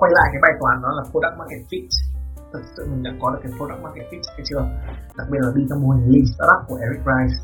[0.00, 1.88] quay lại cái bài toán đó là product market fit.
[2.52, 4.62] Thực sự mình đã có được cái product market fit hay chưa?
[5.18, 7.36] Đặc biệt là đi theo mô hình lean startup của Eric Rice.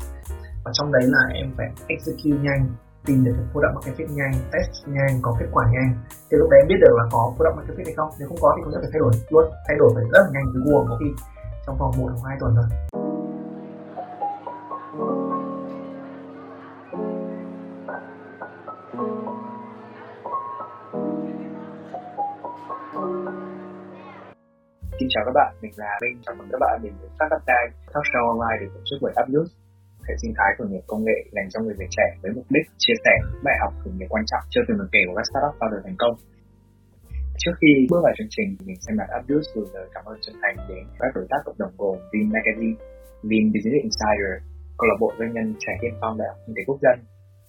[0.63, 2.63] Và trong đấy là em phải execute nhanh,
[3.05, 5.89] tìm được cái product market fit nhanh, test nhanh, có kết quả nhanh.
[6.27, 8.09] Thì lúc đấy em biết được là có product market fit hay không.
[8.19, 9.45] Nếu không có thì cũng sẽ phải thay đổi luôn.
[9.67, 11.09] Thay đổi phải rất là nhanh từ Google, có khi
[11.65, 13.04] trong vòng một hoặc hai tuần thôi.
[25.15, 28.05] Chào các bạn, mình là Minh, chào mừng các bạn đến với Startup Time, talk
[28.11, 29.49] show online được tổ chức bởi Upnews,
[30.07, 32.97] hệ sinh thái khởi nghiệp công nghệ dành cho người trẻ với mục đích chia
[33.03, 33.13] sẻ
[33.45, 35.99] bài học khởi nghiệp quan trọng chưa từng được kể của các startup founder thành
[36.03, 36.15] công.
[37.41, 40.35] Trước khi bước vào chương trình, mình xem mặt Upnews gửi lời cảm ơn chân
[40.41, 42.77] thành đến các đối tác cộng đồng gồm Vin Magazine,
[43.29, 44.33] Vin Business Insider,
[44.77, 46.97] câu lạc bộ doanh nhân trẻ tiên phong đại học kinh tế quốc dân,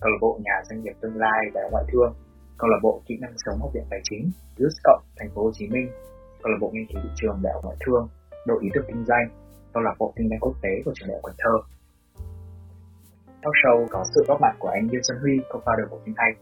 [0.02, 2.12] câu lạc bộ nhà doanh nghiệp tương lai đại học ngoại thương,
[2.60, 4.24] câu lạc bộ kỹ năng sống học viện tài chính,
[4.58, 5.88] Roots Cộng, thành phố Hồ Chí Minh,
[6.46, 8.08] câu lạc bộ nghiên cứu thị trường đại học ngoại thương
[8.46, 9.26] đội ý tưởng kinh doanh
[9.72, 11.54] câu lạc bộ kinh doanh quốc tế của trường đại học cần thơ.
[13.42, 16.32] Talk show có sự góp mặt của anh Dương Xuân Huy co-founder của Finhay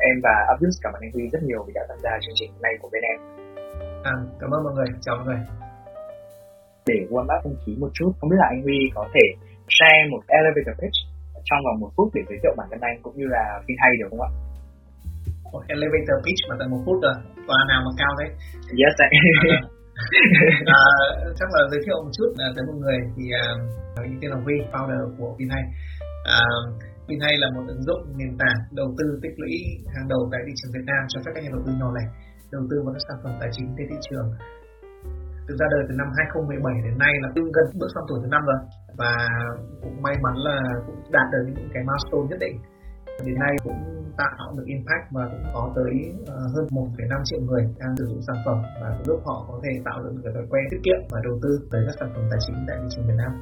[0.00, 2.50] em và Abdus cảm ơn anh Huy rất nhiều vì đã tham gia chương trình
[2.52, 3.18] hôm nay của bên em.
[4.04, 4.88] À, cảm ơn mọi người.
[5.00, 5.40] Chào mọi người.
[6.86, 9.26] Để warm up không khí một chút không biết là anh Huy có thể
[9.76, 10.98] share một elevator pitch
[11.44, 14.08] trong vòng một phút để giới thiệu bản thân anh cũng như là Finhay được
[14.10, 14.30] không ạ?
[15.74, 17.16] Elevator pitch mà tận một phút rồi.
[17.46, 18.26] Tòa nào mà cao thế?
[18.80, 19.14] Yes anh.
[20.66, 20.82] À,
[21.38, 23.44] chắc là giới thiệu một chút à, tới một người thì à,
[24.02, 25.62] mình tên là Huy founder của Vinhay
[26.24, 26.40] à,
[27.08, 29.54] Vinhay là một ứng dụng nền tảng đầu tư tích lũy
[29.94, 32.04] hàng đầu tại thị trường Việt Nam cho phép các nhà đầu tư nhỏ lẻ
[32.54, 34.28] đầu tư vào các sản phẩm tài chính trên thị trường.
[35.46, 38.28] Từ ra đời từ năm 2017 đến nay là tương gần bước sang tuổi thứ
[38.34, 38.60] năm rồi.
[39.00, 39.12] Và
[39.82, 40.56] cũng may mắn là
[40.86, 42.56] cũng đạt được những cái milestone nhất định
[43.26, 43.80] đến nay cũng
[44.20, 45.92] tạo được impact và cũng có tới
[46.26, 49.72] ờ, hơn 1,5 triệu người đang sử dụng sản phẩm và giúp họ có thể
[49.84, 52.40] tạo được cái thói quen tiết kiệm và đầu tư tới các sản phẩm tài
[52.44, 53.32] chính tại thị trường Việt Nam.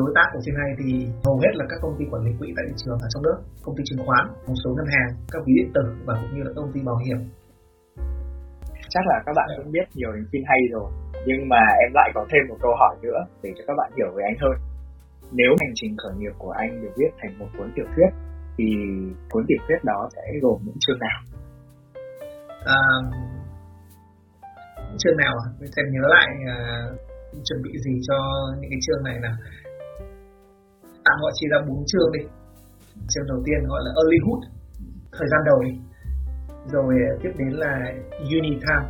[0.00, 0.88] Đối tác của trên này thì
[1.26, 3.38] hầu hết là các công ty quản lý quỹ tại thị trường ở trong nước,
[3.64, 6.42] công ty chứng khoán, một số ngân hàng, các ví điện tử và cũng như
[6.46, 7.18] là công ty bảo hiểm.
[8.94, 10.88] Chắc là các bạn cũng biết nhiều đến phim hay rồi,
[11.26, 14.10] nhưng mà em lại có thêm một câu hỏi nữa để cho các bạn hiểu
[14.16, 14.69] về anh hơn.
[15.32, 18.10] Nếu hành trình khởi nghiệp của anh được viết thành một cuốn tiểu thuyết
[18.58, 18.64] thì
[19.30, 21.20] cuốn tiểu thuyết đó sẽ gồm những chương nào?
[22.64, 22.80] À,
[24.98, 25.46] chương nào à?
[25.60, 26.56] Mình xem nhớ lại à,
[27.44, 28.16] chuẩn bị gì cho
[28.60, 29.36] những cái chương này nào.
[31.04, 32.20] Tạm gọi chia ra bốn chương đi.
[33.08, 34.42] Chương đầu tiên gọi là earlyhood,
[35.12, 35.72] thời gian đầu đi.
[36.72, 38.86] Rồi à, tiếp đến là uni time,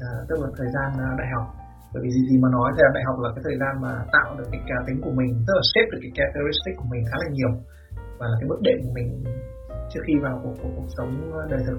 [0.00, 1.55] à, tức là thời gian à, đại học
[1.96, 4.28] bởi vì gì gì mà nói thì đại học là cái thời gian mà tạo
[4.38, 7.16] được cái cá tính của mình tức là shape được cái characteristic của mình khá
[7.22, 7.52] là nhiều
[8.18, 9.08] và là cái bước đệm của mình
[9.90, 11.10] trước khi vào cuộc, cuộc, cuộc sống
[11.52, 11.78] đời thực.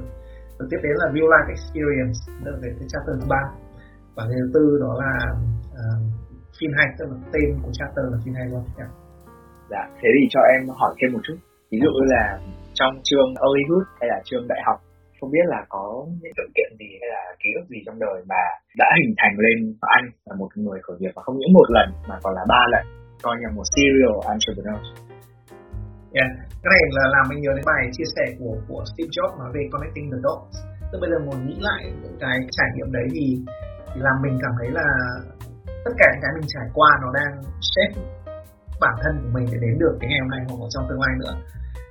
[0.57, 3.43] Rồi tiếp đến là real life experience đó là cái chapter thứ ba.
[4.15, 5.13] Và cái thứ tư đó là
[5.81, 6.01] uh,
[6.57, 8.63] phim hay tức là tên của chapter là phim hay luôn.
[8.77, 8.91] Yeah.
[9.71, 11.37] dạ thế thì cho em hỏi thêm một chút.
[11.71, 12.23] Ví dụ là
[12.79, 14.77] trong trường Hollywood hay là trường đại học
[15.19, 18.17] không biết là có những sự kiện gì hay là ký ức gì trong đời
[18.31, 18.41] mà
[18.81, 19.57] đã hình thành lên
[19.97, 22.61] anh là một người khởi nghiệp và không những một lần mà còn là ba
[22.73, 22.85] lần
[23.25, 24.81] coi như một serial entrepreneur
[26.19, 26.31] Yeah.
[26.63, 29.49] Cái này là làm mình nhớ đến bài chia sẻ của của Steve Jobs nói
[29.55, 30.55] về connecting the dots.
[30.89, 33.25] Tức bây giờ muốn nghĩ lại những cái trải nghiệm đấy thì,
[33.89, 34.87] thì làm mình cảm thấy là
[35.85, 37.33] tất cả những cái mình trải qua nó đang
[37.71, 37.97] shape
[38.83, 41.13] bản thân của mình để đến được cái ngày hôm nay hoặc trong tương lai
[41.21, 41.33] nữa.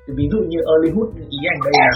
[0.04, 1.90] Thì ví dụ như early hút ý anh đây là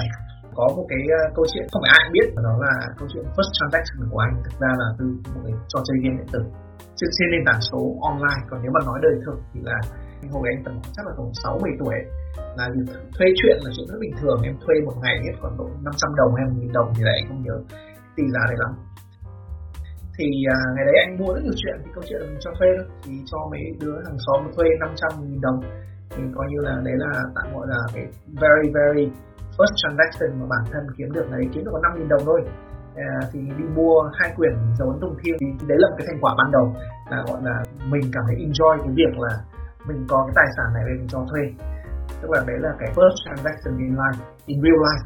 [0.58, 3.24] có một cái uh, câu chuyện không phải ai cũng biết đó là câu chuyện
[3.36, 4.34] first transaction của anh.
[4.44, 6.42] Thực ra là từ một cái trò chơi game điện tử
[7.00, 7.80] trên nền tảng số
[8.10, 8.42] online.
[8.48, 9.78] Còn nếu mà nói đời thực thì là
[10.32, 11.96] hồi anh tầm chắc là khoảng sáu bảy tuổi
[12.58, 12.66] là
[13.16, 14.38] thuê chuyện là chuyện rất bình thường.
[14.48, 17.14] Em thuê một ngày hết khoảng độ 500 đồng hay một nghìn đồng thì lại
[17.20, 17.56] anh không nhớ
[18.16, 18.72] tỷ giá đấy lắm.
[20.16, 22.68] Thì à, ngày đấy anh mua rất nhiều chuyện thì câu chuyện mình cho thuê
[22.76, 22.86] thôi.
[23.04, 25.60] Thì cho mấy đứa hàng xóm thuê 500 nghìn đồng.
[26.10, 28.04] Thì coi như là đấy là tạm gọi là cái
[28.42, 29.06] very very
[29.60, 32.40] first transaction mà bản thân kiếm được đấy kiếm được có 5 nghìn đồng thôi.
[32.96, 36.06] À, thì đi mua hai quyển dấu ấn đồng thiêu thì đấy là một cái
[36.08, 36.66] thành quả ban đầu
[37.10, 37.56] là gọi là
[37.92, 39.32] mình cảm thấy enjoy cái việc là
[39.88, 41.42] mình có cái tài sản này để mình cho thuê.
[42.20, 45.04] Tức là đấy là cái first transaction in life in real life.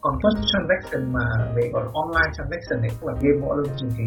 [0.00, 1.24] Còn first transaction mà
[1.56, 4.06] về gọi là online transaction đấy tức là game võ lâm truyền kỳ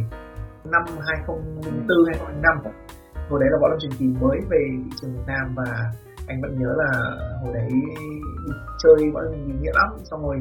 [0.74, 2.74] năm 2004 2005
[3.30, 5.68] hồi đấy là võ lâm truyền kỳ mới về thị trường Việt Nam và
[6.28, 6.92] anh vẫn nhớ là
[7.42, 7.70] hồi đấy
[8.84, 9.90] chơi võ lâm nghĩa lắm.
[10.04, 10.38] Xong rồi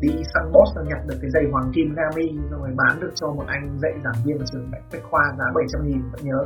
[0.00, 3.12] đi săn boss và nhặt được cái giày hoàng kim Gami xong rồi bán được
[3.14, 6.44] cho một anh dạy giảng viên ở trường Bách Khoa giá 700 nghìn vẫn nhớ.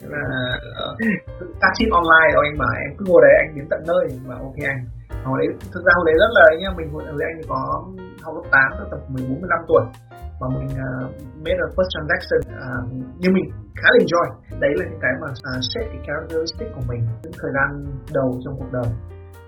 [0.00, 0.22] Là
[0.76, 0.96] ờ,
[1.40, 4.18] uh, taxi online rồi anh bảo em cứ ngồi đấy anh đến tận nơi.
[4.26, 4.84] Mà ok anh
[5.24, 7.60] hồi đấy thực ra hồi đấy rất là nhá mình hồi đấy anh có
[8.24, 9.84] học lớp 8 tầm 14 15 tuổi.
[10.40, 11.04] Và mình uh,
[11.44, 13.46] made a first transaction à, uh, nhưng mình
[13.80, 14.26] khá là enjoy.
[14.62, 17.68] Đấy là những cái mà uh, set cái characteristic của mình những thời gian
[18.18, 18.90] đầu trong cuộc đời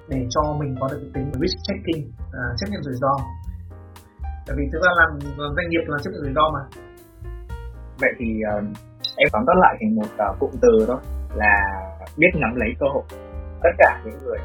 [0.08, 2.02] để cho mình có được cái tính risk checking
[2.38, 3.14] uh, chấp nhận rủi ro.
[4.46, 5.10] Tại vì thực ra làm,
[5.42, 6.62] làm doanh nghiệp là chấp nhận rủi ro mà.
[8.02, 8.64] Vậy thì uh,
[9.16, 11.00] em tóm tắt lại thành một uh, cụm từ đó
[11.34, 11.54] là
[12.16, 13.04] biết nắm lấy cơ hội.
[13.62, 14.38] Tất cả những người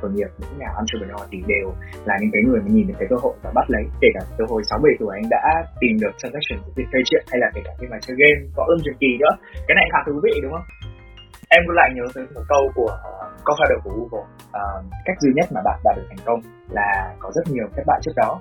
[0.00, 1.68] khởi nghiệp những nhà entrepreneur thì đều
[2.08, 3.84] là những cái người mà nhìn được cái cơ hội và bắt lấy.
[4.02, 5.42] Kể cả từ hồi sáu bảy tuổi anh đã
[5.80, 8.62] tìm được transaction của việc chuyện hay là kể cả khi mà chơi game có
[8.72, 9.32] ơn truyền kỳ nữa.
[9.66, 10.66] Cái này khá thú vị đúng không?
[11.56, 14.26] Em cũng lại nhớ tới một câu của uh, co-founder của Google.
[14.58, 16.40] Uh, cách duy nhất mà bạn đạt được thành công
[16.70, 18.40] là có rất nhiều thất bại trước đó.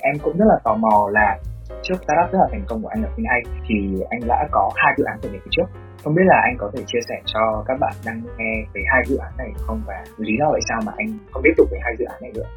[0.00, 1.38] Em cũng rất là tò mò là
[1.82, 4.92] trước startup rất là thành công của anh ở FinAid thì anh đã có hai
[4.96, 5.68] dự án khởi nghiệp trước
[6.04, 9.02] không biết là anh có thể chia sẻ cho các bạn đang nghe về hai
[9.06, 11.80] dự án này không và lý do tại sao mà anh không tiếp tục với
[11.82, 12.48] hai dự án này nữa?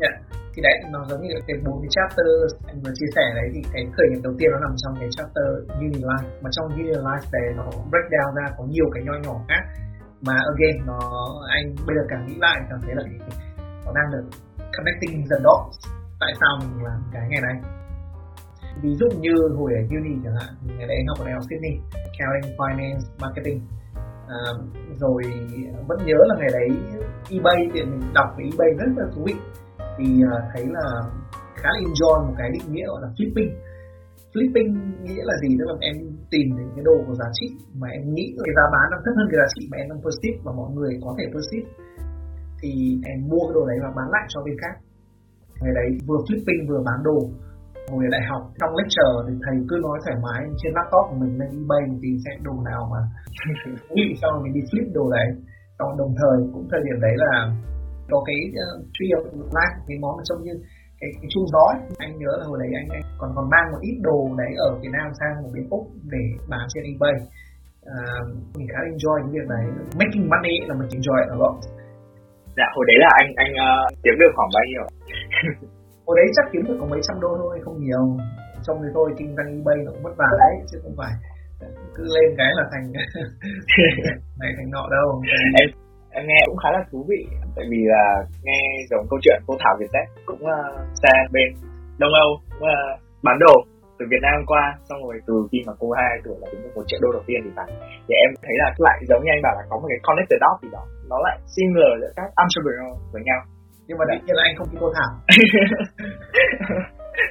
[0.00, 0.14] Yeah.
[0.54, 2.26] thì đấy, nó giống như cái bốn cái chapter
[2.66, 5.08] anh vừa chia sẻ đấy, thì cái khởi nghiệp đầu tiên nó nằm trong cái
[5.16, 5.48] chapter
[5.80, 9.64] Unilife, mà trong Unilife này nó break down ra có nhiều cái nho nhỏ khác
[10.26, 10.98] mà again, nó,
[11.48, 13.02] anh bây giờ càng nghĩ lại cảm thấy là
[13.84, 14.24] nó đang được
[14.76, 15.76] connecting the dots,
[16.20, 17.56] tại sao mình làm cái ngày này
[18.82, 21.74] ví dụ như hồi ở uni chẳng hạn ngày đấy học ở đại học Sydney
[22.08, 23.60] accounting finance marketing.
[24.28, 24.40] À,
[25.00, 25.22] rồi
[25.88, 26.68] vẫn nhớ là ngày đấy
[27.30, 29.34] eBay thì mình đọc về eBay rất là thú vị.
[29.98, 30.86] Thì à, thấy là
[31.54, 33.52] khá là enjoy một cái định nghĩa gọi là flipping.
[34.32, 34.70] Flipping
[35.02, 35.56] nghĩa là gì?
[35.58, 35.96] Tức là em
[36.30, 37.48] tìm đến cái đồ có giá trị
[37.80, 40.00] mà em nghĩ cái giá bán nó thấp hơn cái giá trị mà em đang
[40.04, 41.68] perceive và mọi người có thể perceive.
[42.60, 42.70] Thì
[43.12, 44.74] em mua cái đồ đấy và bán lại cho bên khác.
[45.62, 47.18] Ngày đấy vừa flipping vừa bán đồ
[47.90, 51.32] hồi đại học trong lecture thì thầy cứ nói thoải mái trên laptop của mình
[51.40, 53.00] lên ebay mình tìm xem đồ nào mà
[53.94, 55.28] nghĩ xong rồi mình đi flip đồ đấy.
[55.78, 57.32] Xong đồng thời cũng thời điểm đấy là
[58.10, 59.24] có cái ờ, uh, tree of
[59.56, 60.54] life cái món trông như
[61.00, 61.80] cái, cái chuông gió ấy.
[62.04, 64.68] anh nhớ là hồi đấy anh, anh còn còn mang một ít đồ đấy ở
[64.82, 67.16] Việt Nam sang một bên úc để bán trên ebay.
[67.92, 68.24] Uh,
[68.56, 69.64] mình khá enjoy cái việc đấy.
[70.00, 71.50] Making money là mình enjoy ở đó
[72.56, 74.84] dạ hồi đấy là anh anh uh, kiếm được khoảng bao nhiêu?
[76.12, 78.04] hồi đấy chắc kiếm được có mấy trăm đô thôi không nhiều.
[78.64, 81.12] Trong thì tôi kinh doanh ebay nó cũng vất vả đấy chứ không phải
[81.96, 82.86] cứ lên cái là thành
[84.40, 85.08] này thành nọ đâu.
[85.60, 85.68] Em
[86.16, 87.20] em nghe cũng khá là thú vị
[87.56, 88.04] tại vì là
[88.46, 88.60] nghe
[88.90, 91.48] giống câu chuyện cô Thảo Việt Tech cũng uh, sang bên
[92.00, 93.54] Đông Âu cũng, uh, bán đồ
[93.98, 96.74] từ Việt Nam qua xong rồi từ khi mà cô hai tuổi là kiếm được
[96.76, 97.68] một triệu đô đầu tiên thì phải.
[98.06, 100.56] Thì em thấy là lại giống như anh bảo là có một cái connected dot
[100.62, 103.40] gì đó nó lại similar giữa các entrepreneur với nhau
[103.86, 105.12] nhưng mà đương nhiên là anh không đi cô thảo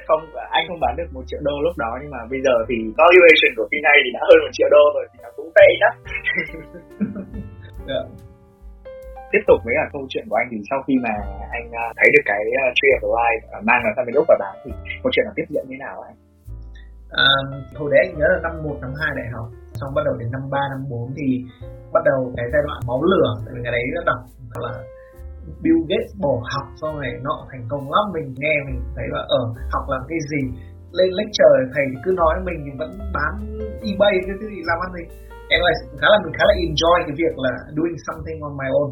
[0.08, 0.22] không
[0.58, 3.52] anh không bán được một triệu đô lúc đó nhưng mà bây giờ thì valuation
[3.56, 5.94] của phim này thì đã hơn một triệu đô rồi thì nó cũng tệ yeah.
[7.88, 8.02] Dạ.
[9.32, 11.14] tiếp tục với cả câu chuyện của anh thì sau khi mà
[11.58, 14.26] anh à, thấy được cái uh, tree of life uh, mang nó sang bên úc
[14.28, 14.70] và bán thì
[15.02, 16.16] câu chuyện là tiếp diễn như nào anh
[17.24, 17.26] à,
[17.78, 19.46] hồi đấy anh nhớ là năm 1, năm 2 đại học
[19.78, 21.26] xong bắt đầu đến năm 3, năm 4 thì
[21.94, 24.20] bắt đầu cái giai đoạn máu lửa tại vì ngày đấy nó đọc
[24.64, 24.72] là
[25.62, 28.04] Bill Gates bỏ học sau này, nọ, thành công lắm.
[28.14, 29.42] Mình nghe, mình thấy là ở
[29.74, 30.42] học làm cái gì?
[30.98, 33.32] Lên lecture, thầy cứ nói mình vẫn bán
[33.88, 35.04] ebay cái gì làm ăn gì
[35.54, 38.68] em là khá là, mình khá là enjoy cái việc là doing something on my
[38.80, 38.90] own.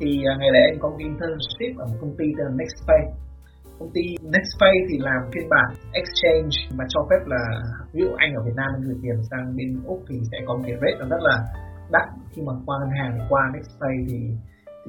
[0.00, 3.02] Thì à, ngày đấy anh có một internship ở một công ty tên là Nextpay.
[3.78, 5.68] Công ty Nextpay thì làm phiên bản
[6.00, 7.42] exchange mà cho phép là,
[7.92, 10.64] ví dụ anh ở Việt Nam gửi tiền sang bên úc thì sẽ có một
[10.66, 11.36] cái rate nó rất là
[11.94, 12.06] đắt.
[12.32, 14.18] Khi mà qua ngân hàng qua Nextpay thì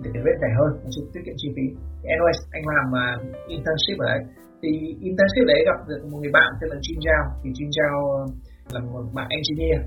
[0.04, 1.66] thì cái rate rẻ hơn nó giúp tiết kiệm chi phí.
[2.00, 4.22] Thì anyways anh làm uh, internship ở đấy.
[4.62, 4.70] Thì
[5.10, 7.24] internship đấy gặp được một người bạn tên là Jin Zhao.
[7.42, 8.24] Thì Jin Zhao à,
[8.74, 9.80] là một bạn engineer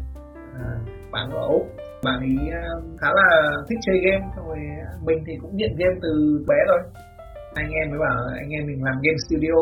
[0.61, 0.79] uh,
[1.13, 1.65] bạn ở úc.
[2.07, 3.29] Bạn ấy uh, khá là
[3.69, 4.59] thích chơi game rồi
[5.07, 6.13] mình thì cũng nghiện game từ
[6.49, 6.81] bé rồi
[7.55, 9.57] anh em mới bảo anh em mình làm game studio.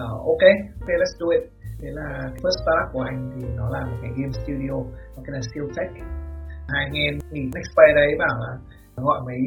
[0.00, 0.44] Uh, ok
[0.80, 1.44] okay let's do it.
[1.80, 2.08] Thế là
[2.42, 4.76] first startup của anh thì nó là một cái game studio
[5.14, 5.90] nó cái là Skill Tech
[6.72, 8.52] hai anh em thì next play đấy bảo là
[8.96, 9.38] gọi mấy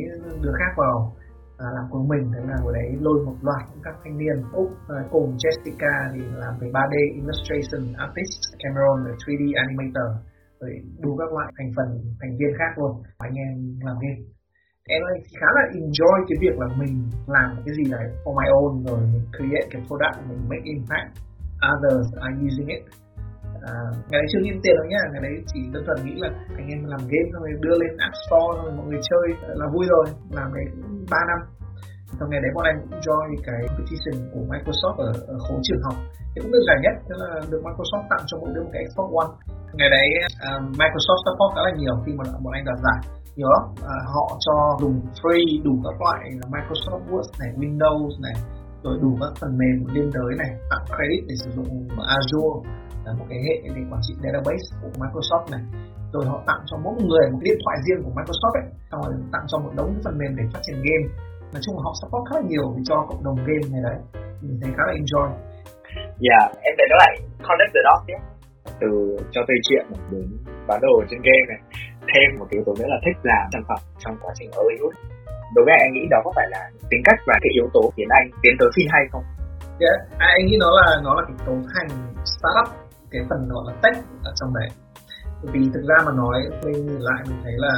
[0.41, 1.15] đứa khác vào
[1.57, 2.31] à, làm cùng mình.
[2.33, 6.21] Thế là hồi đấy lôi một loạt các thanh niên úc à, cùng Jessica thì
[6.35, 10.09] làm về 3D illustration artist Cameron là 3D animator
[10.59, 10.71] rồi
[11.03, 11.87] đủ các loại thành phần
[12.21, 13.03] thành viên khác luôn.
[13.17, 14.21] Anh em làm game.
[14.87, 18.47] Em ấy khá là enjoy cái việc là mình làm cái gì đấy for my
[18.59, 21.09] own rồi mình create cái product mình make impact.
[21.71, 22.83] Others are using it
[23.73, 23.75] à,
[24.09, 26.29] ngày đấy chưa nghĩ tiền đâu nhá ngày đấy chỉ đơn thuần nghĩ là
[26.59, 29.25] anh em làm game xong rồi đưa lên app store rồi mọi người chơi
[29.59, 30.05] là vui rồi
[30.37, 30.65] làm đấy
[31.11, 31.39] ba năm.
[32.17, 35.85] Sau ngày đấy bọn em cũng join cái competition của Microsoft ở, ở khối trường
[35.87, 35.97] học.
[36.31, 38.83] Thì cũng được giải nhất tức là được Microsoft tặng cho mỗi đứa một cái
[38.91, 39.31] Xbox One.
[39.77, 40.07] Ngày đấy
[40.47, 42.99] uh, Microsoft support khá là nhiều khi mà bọn anh đoạt giải.
[43.39, 46.21] Nhớ uh, à, họ cho dùng free đủ các loại
[46.53, 48.35] Microsoft Word này Windows này
[48.83, 52.55] rồi đủ các phần mềm liên đới này tặng credit để sử dụng Azure
[53.05, 55.63] là một cái hệ để quản trị database của Microsoft này.
[56.13, 58.67] Rồi họ tặng cho mỗi người một cái điện thoại riêng của Microsoft ấy.
[58.89, 61.05] Xong rồi tặng cho một đống phần mềm để phát triển game.
[61.53, 63.97] Nói chung là họ support khá là nhiều cho cộng đồng game này đấy.
[64.41, 65.27] Mình thấy khá là enjoy.
[66.25, 67.13] Dạ, yeah, em thấy nó lại
[67.47, 68.19] connect the dots nhé.
[68.81, 68.89] Từ
[69.33, 70.27] cho thuê chuyện đến
[70.67, 71.59] bán đồ trên game này
[72.09, 74.95] thêm một yếu tố nữa là thích làm sản phẩm trong quá trình Hollywood.
[75.55, 78.09] Đối với anh nghĩ đó có phải là tính cách và cái yếu tố khiến
[78.09, 79.23] anh tiến tới phim hay không?
[79.79, 81.89] Yeah, dạ, anh nghĩ nó là nó là cái cấu thành
[82.33, 82.67] startup
[83.15, 84.69] cái phần gọi là tech ở trong đấy.
[85.53, 87.75] Vì thực ra mà nói mình nhìn lại mình thấy là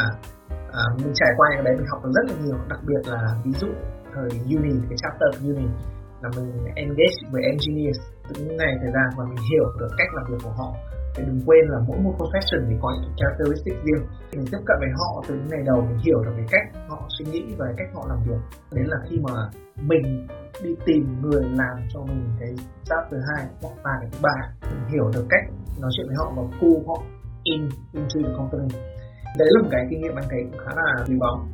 [0.81, 2.57] à, mình trải qua những cái đấy mình học được rất là nhiều.
[2.69, 3.67] Đặc biệt là ví dụ
[4.13, 5.67] thời uni cái chapter của uni
[6.21, 7.99] là mình engage với engineers
[8.33, 10.69] những ngày thời gian và mình hiểu được cách làm việc của họ.
[11.15, 14.03] Thì đừng quên là mỗi một profession thì có những characteristic riêng.
[14.31, 16.99] Mình tiếp cận với họ từ những ngày đầu mình hiểu được cái cách họ
[17.15, 18.41] suy nghĩ và cách họ làm việc.
[18.71, 19.33] Đến là khi mà
[19.81, 20.27] mình
[20.63, 22.49] đi tìm người làm cho mình cái
[22.85, 24.35] job thứ hai hoặc là cái thứ ba.
[24.61, 25.43] Mình hiểu được cách
[25.81, 27.03] nói chuyện với họ và pull họ
[27.43, 28.67] in into the company.
[29.37, 31.45] Đấy là một cái kinh nghiệm anh thấy cũng khá là quý báu.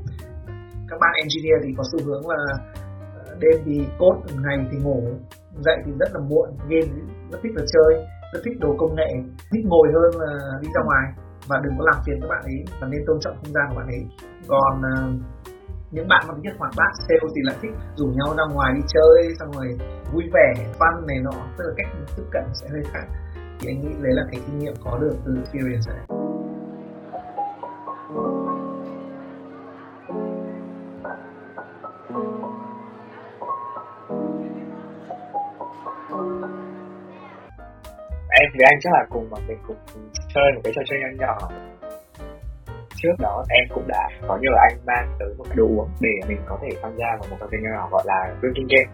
[0.90, 2.42] Các bạn engineer thì có xu hướng là
[3.28, 5.02] ờ, đêm thì cốt ngày thì ngủ
[5.66, 6.92] dậy thì rất là muộn game
[7.32, 9.12] rất thích là chơi rất thích đồ công nghệ
[9.52, 11.06] thích ngồi hơn là đi ra ngoài.
[11.48, 13.76] Và đừng có làm phiền các bạn ấy và nên tôn trọng không gian của
[13.76, 14.04] bạn ấy.
[14.48, 15.22] Còn uh,
[15.94, 18.82] những bạn mà biết hoạt bát sale thì lại thích rủ nhau ra ngoài đi
[18.88, 19.78] chơi, xong rồi
[20.14, 21.48] vui vẻ, fun này nọ.
[21.58, 23.06] Tức là cách tiếp cận sẽ hơi khác.
[23.60, 26.06] Thì anh nghĩ đấy là cái kinh nghiệm có được từ experience này.
[38.30, 39.78] Em với anh chắc là cùng mà mình cùng
[40.34, 41.50] chơi một cái trò chơi nhỏ nhỏ
[43.04, 46.14] trước đó em cũng đã có nhờ anh mang tới một cái đồ uống để
[46.28, 48.92] mình có thể tham gia vào một cái nhỏ gọi là drinking game.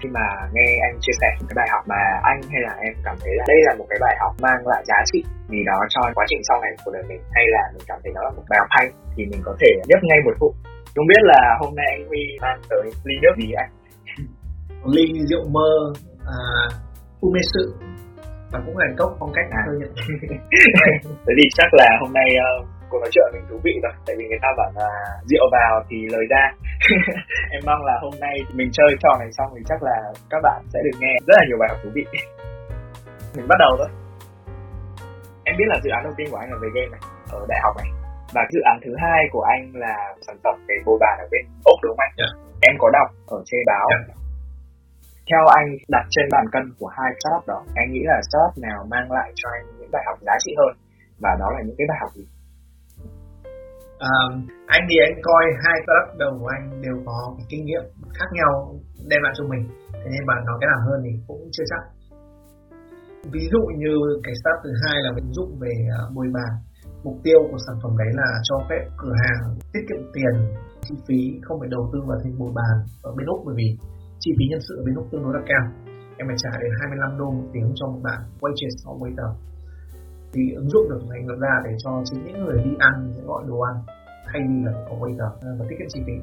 [0.00, 3.16] Khi mà nghe anh chia sẻ cái bài học mà anh hay là em cảm
[3.20, 6.00] thấy là đây là một cái bài học mang lại giá trị vì đó cho
[6.14, 8.42] quá trình sau này của đời mình hay là mình cảm thấy nó là một
[8.50, 10.54] bài học hay thì mình có thể nhấp ngay một phút
[10.94, 13.70] không biết là hôm nay anh Huy mang tới ly nước gì anh?
[14.86, 15.92] Ly rượu mơ
[16.26, 16.38] à,
[17.20, 17.64] umesu
[18.54, 19.62] và cũng là cốc phong cách à.
[21.24, 24.16] thế thì chắc là hôm nay uh, cuộc nói chuyện mình thú vị rồi tại
[24.18, 24.90] vì người ta bảo là
[25.30, 26.44] rượu vào thì lời ra
[27.54, 29.96] em mong là hôm nay mình chơi trò này xong thì chắc là
[30.30, 32.04] các bạn sẽ được nghe rất là nhiều bài học thú vị
[33.36, 33.90] mình bắt đầu thôi
[35.44, 37.60] em biết là dự án đầu tiên của anh là về game này ở đại
[37.62, 37.88] học này
[38.34, 39.96] và dự án thứ hai của anh là
[40.26, 42.32] sản phẩm cái bồi bàn ở bên úc đúng không anh yeah.
[42.32, 42.68] Dạ.
[42.68, 44.23] em có đọc ở trên báo yeah dạ
[45.28, 48.78] theo anh đặt trên bàn cân của hai startup đó anh nghĩ là startup nào
[48.92, 50.72] mang lại cho anh những bài học giá trị hơn?
[51.22, 52.26] Và đó là những cái bài học gì?
[54.08, 54.32] Um,
[54.76, 57.84] anh thì anh coi hai startup đầu của anh đều có cái kinh nghiệm
[58.18, 58.52] khác nhau
[59.10, 59.64] đem lại cho mình.
[60.00, 61.82] Thế nên bạn nói cái nào hơn thì cũng chưa chắc.
[63.32, 66.52] Ví dụ như cái startup thứ hai là ứng dụng về ờ, bồi bàn.
[67.04, 69.40] Mục tiêu của sản phẩm đấy là cho phép cửa hàng
[69.72, 70.34] tiết kiệm tiền
[70.84, 73.68] chi phí không phải đầu tư vào thêm bồi bàn ở bên úc bởi vì
[74.20, 75.64] chi phí nhân sự ở bên Úc tương đối là cao.
[76.18, 79.32] Em phải trả đến 25 đô một tiếng cho một bạn waitress hoặc waiter
[80.34, 83.22] thì ứng dụng được thành lập ra để cho chính những người đi ăn sẽ
[83.30, 83.76] gọi đồ ăn,
[84.28, 86.16] thay vì là có waiter à, và tiết kiệm chi phí.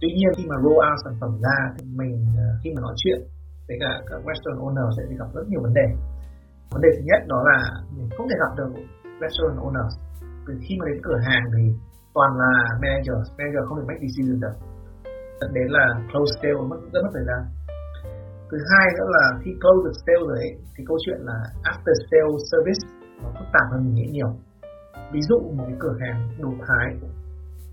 [0.00, 2.14] Tuy nhiên, khi mà roll out sản phẩm ra thì mình
[2.46, 3.20] à, khi mà nói chuyện
[3.68, 5.86] với cả các restaurant owner sẽ gặp rất nhiều vấn đề.
[6.72, 7.58] Vấn đề thứ nhất đó là
[7.96, 8.70] mình không thể gặp được
[9.22, 9.88] restaurant owner
[10.46, 11.62] từ khi mà đến cửa hàng thì
[12.14, 14.54] toàn là manager manager không thể make decision được
[15.40, 17.40] dẫn đến là close sale mất rất mất thời gian.
[18.50, 21.38] Thứ hai nữa là khi close được sale rồi ấy, thì câu chuyện là
[21.70, 22.82] after sale service
[23.22, 24.30] nó phức tạp hơn mình nghĩ nhiều.
[25.12, 26.86] Ví dụ một cái cửa hàng đồ Thái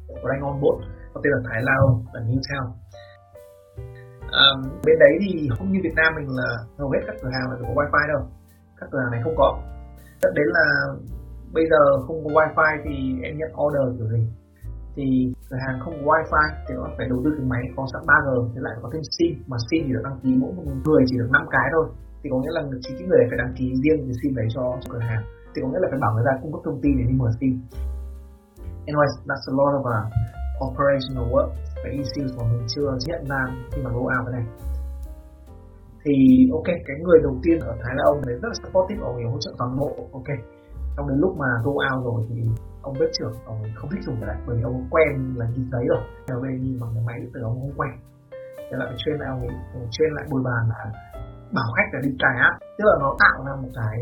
[0.07, 0.79] của anh on board
[1.13, 2.67] có tên là Thái Lao là Newtown
[4.31, 4.45] à,
[4.85, 7.55] bên đấy thì không như Việt Nam mình là hầu hết các cửa hàng là
[7.61, 8.21] có wifi đâu.
[8.77, 9.59] Các cửa hàng này không có.
[10.21, 10.65] Dẫn đến là
[11.53, 14.23] bây giờ không có wifi thì em nhận order kiểu gì?
[14.95, 18.01] Thì cửa hàng không có wifi thì nó phải đầu tư cái máy có sẵn
[18.09, 21.03] 3G thì lại có thêm sim mà sim thì được đăng ký mỗi một người
[21.07, 21.85] chỉ được 5 cái thôi.
[22.23, 24.63] Thì có nghĩa là chính cái người phải đăng ký riêng cái sim đấy cho,
[24.81, 25.23] cho cửa hàng.
[25.51, 27.29] Thì có nghĩa là phải bảo người ta cung cấp thông tin để đi mở
[27.39, 27.53] sim.
[28.87, 30.03] Anyways that's a lot of uh,
[30.67, 31.49] operational work
[31.83, 34.45] cái issues mà mình chưa nhận ra khi mà roll out cái này.
[36.03, 36.15] Thì
[36.57, 39.25] ok cái người đầu tiên ở Thái là ông đấy rất là supportive ông ấy
[39.31, 40.29] hỗ trợ toàn bộ ok.
[40.97, 42.41] Trong đến lúc mà roll out rồi thì
[42.81, 45.69] ông bếp trưởng, ông không thích dùng cái này, bởi vì ông quen là nhìn
[45.71, 46.03] giấy rồi.
[46.27, 47.91] Trở về nhìn bằng cái máy điện tử ông không quen.
[48.67, 49.55] Thế là phải chuyên lại ông ấy
[49.91, 50.81] chuyên lại bồi bàn là
[51.57, 52.55] bảo khách là đi cài app.
[52.77, 53.97] Tức là nó tạo ra một cái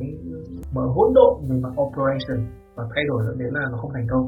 [0.75, 2.39] mở hỗn độn về mặt operation
[2.75, 4.25] và thay đổi dẫn đến là nó không thành công.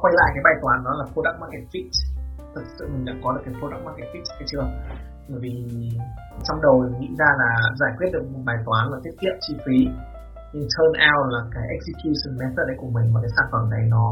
[0.00, 1.88] Quay lại cái bài toán đó là product market fit.
[2.54, 4.64] Thật sự mình đã có được cái product market fit hay chưa?
[5.28, 5.52] Bởi vì
[6.44, 7.50] trong đầu mình nghĩ ra là
[7.80, 9.88] giải quyết được một bài toán là tiết kiệm chi phí
[10.54, 13.84] nhưng turn out là cái execution method đấy của mình và cái sản phẩm này
[13.94, 14.06] nó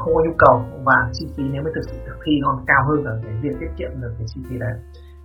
[0.00, 0.56] không có nhu cầu.
[0.88, 3.54] Và chi phí nếu mới thực sự thực thi còn cao hơn là cái việc
[3.60, 4.74] tiết kiệm được cái chi phí đấy.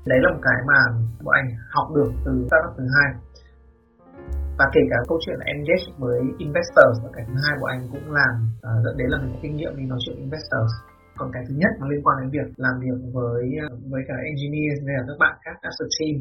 [0.09, 0.79] Đấy là một cái mà
[1.23, 3.09] bọn anh học được từ startup thứ hai.
[4.59, 7.81] Và kể cả câu chuyện là engage với investors và cái thứ hai của anh
[7.93, 8.33] cũng làm
[8.67, 10.73] uh, dẫn đến là mình có kinh nghiệm đi nói chuyện investors.
[11.17, 14.15] Còn cái thứ nhất nó liên quan đến việc làm việc với à, với cả
[14.29, 16.13] engineers hay là các bạn khác as a team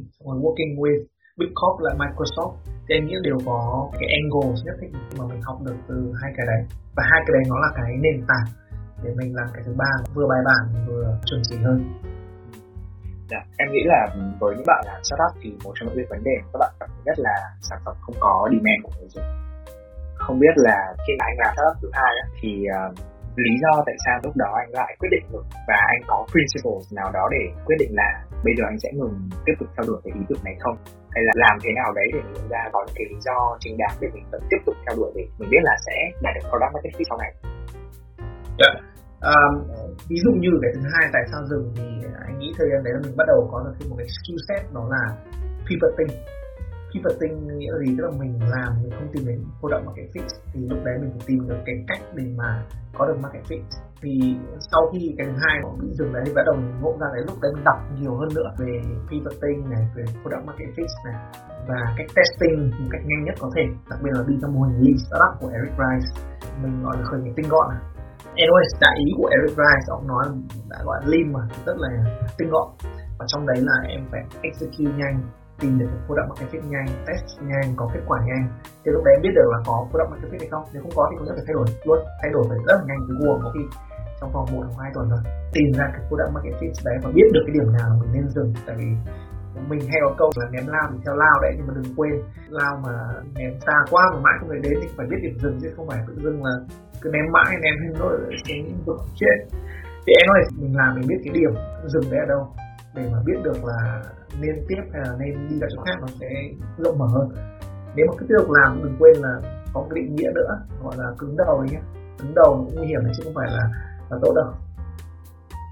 [0.42, 1.02] working with
[1.38, 2.54] big corp là Microsoft.
[2.88, 6.32] Thì anh nghĩ đều có cái angles nhất định mà mình học được từ hai
[6.36, 6.62] cái đấy.
[6.96, 8.48] Và hai cái đấy nó là cái nền tảng
[9.02, 11.78] để mình làm cái thứ ba vừa bài bản vừa chuẩn chỉ hơn.
[13.30, 14.00] Dạ, em nghĩ là
[14.40, 17.18] với những bạn làm startup thì một trong những vấn đề các bạn gặp nhất
[17.18, 19.24] là sản phẩm không có demand của người dùng.
[20.14, 22.98] Không biết là khi mà anh làm startup thứ hai thì uh,
[23.36, 26.84] lý do tại sao lúc đó anh lại quyết định được và anh có principles
[26.98, 28.08] nào đó để quyết định là
[28.44, 30.76] bây giờ anh sẽ ngừng tiếp tục theo đuổi cái ý tưởng này không
[31.14, 33.76] hay là làm thế nào đấy để mình ra có những cái lý do chính
[33.78, 36.44] đáng để mình vẫn tiếp tục theo đuổi để mình biết là sẽ đạt được
[36.48, 37.32] product market fit sau này.
[38.60, 38.72] Dạ.
[38.72, 38.92] Yeah.
[39.32, 39.52] Um,
[40.10, 41.88] ví dụ như cái thứ hai tại sao dừng thì
[42.26, 44.38] anh nghĩ thời gian đấy là mình bắt đầu có được thêm một cái skill
[44.48, 45.02] set đó là
[45.66, 46.12] pivoting
[46.92, 50.28] pivoting nghĩa là gì, tức là mình làm, mình không tìm đến product market fit
[50.52, 52.62] thì lúc đấy mình phải tìm được cái cách để mà
[52.98, 53.62] có được market fit
[54.02, 54.36] thì
[54.70, 57.06] sau khi cái thứ hai nó bị dừng đấy thì bắt đầu mình ngộ ra
[57.14, 58.72] đấy lúc đấy mình đọc nhiều hơn nữa về
[59.08, 61.16] pivoting này, về product market fit này,
[61.68, 64.60] và cách testing một cách nhanh nhất có thể, đặc biệt là đi theo mô
[64.66, 66.08] hình lean startup của Eric Rice,
[66.62, 67.82] mình gọi là khởi nghiệp tinh gọn này
[68.42, 70.24] anyways đại ý của Eric Rice, ông nói
[70.70, 71.88] đã gọi là lean mà, rất là
[72.38, 72.68] tinh gọn.
[73.18, 75.20] Và trong đấy là em phải execute nhanh
[75.62, 78.44] tìm được product market fit nhanh, test nhanh, có kết quả nhanh.
[78.82, 80.64] Thì lúc đấy em biết được là có product market fit hay không.
[80.72, 81.98] Nếu không có thì cũng thể phải thay đổi luôn.
[82.20, 83.62] Thay đổi phải rất là nhanh từ Google có khi
[84.18, 85.20] trong vòng một hoặc hai tuần rồi
[85.56, 88.26] tìm ra cái product market fit đấy và biết được cái điểm nào mình nên
[88.34, 88.50] dừng.
[88.66, 88.88] Tại vì
[89.70, 92.14] mình hay có câu là ném lao thì theo lao đấy, nhưng mà đừng quên,
[92.48, 92.94] lao mà
[93.34, 95.88] ném xa quá mà mãi không thể đến thì phải biết điểm dừng chứ không
[95.88, 96.54] phải tự dưng là
[97.00, 99.36] cứ ném mãi, ném hết nỗi cái vực chết
[100.06, 101.52] thì em nói mình làm mình biết cái điểm
[101.86, 102.42] dừng đấy ở đâu
[102.94, 104.02] để mà biết được là
[104.40, 106.28] nên tiếp hay là nên đi ra chỗ khác nó sẽ
[106.78, 107.28] rộng mở hơn.
[107.94, 109.40] Nếu mà cứ tiếp tục làm đừng quên là
[109.72, 111.80] có một định nghĩa nữa gọi là cứng đầu đấy nhé
[112.18, 113.64] cứng đầu cũng nguy hiểm đấy chứ không phải là
[114.10, 114.54] là tốt đâu.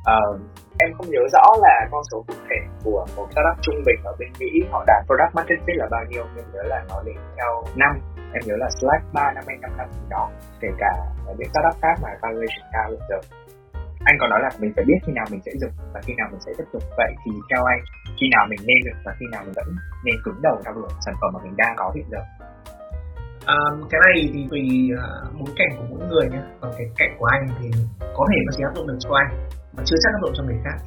[0.01, 0.41] Uh,
[0.79, 4.13] em không nhớ rõ là con số cụ thể của một startup trung bình ở
[4.19, 6.25] bên Mỹ họ đạt product market fit là bao nhiêu.
[6.37, 8.01] Nhưng nhớ là nó lên theo năm.
[8.33, 10.31] Em nhớ là Slack 3 năm hay 5 năm gì đó.
[10.61, 10.93] Kể cả
[11.39, 13.19] những startup khác mà valuation cao hiện giờ
[14.05, 16.29] anh còn nói là mình phải biết khi nào mình sẽ dừng và khi nào
[16.31, 16.83] mình sẽ tiếp tục.
[16.97, 17.81] Vậy thì theo anh
[18.19, 19.69] khi nào mình nên dừng và khi nào mình vẫn
[20.05, 22.23] nên cứng đầu theo đuổi sản phẩm mà mình đang có hiện giờ?
[23.53, 24.63] Um, cái này thì tùy
[24.95, 27.69] uh, bối cảnh của mỗi người nhé còn cái cạnh của anh thì
[28.17, 29.31] có thể nó chỉ áp dụng được cho anh
[29.77, 30.79] mà chưa chắc áp dụng cho người khác.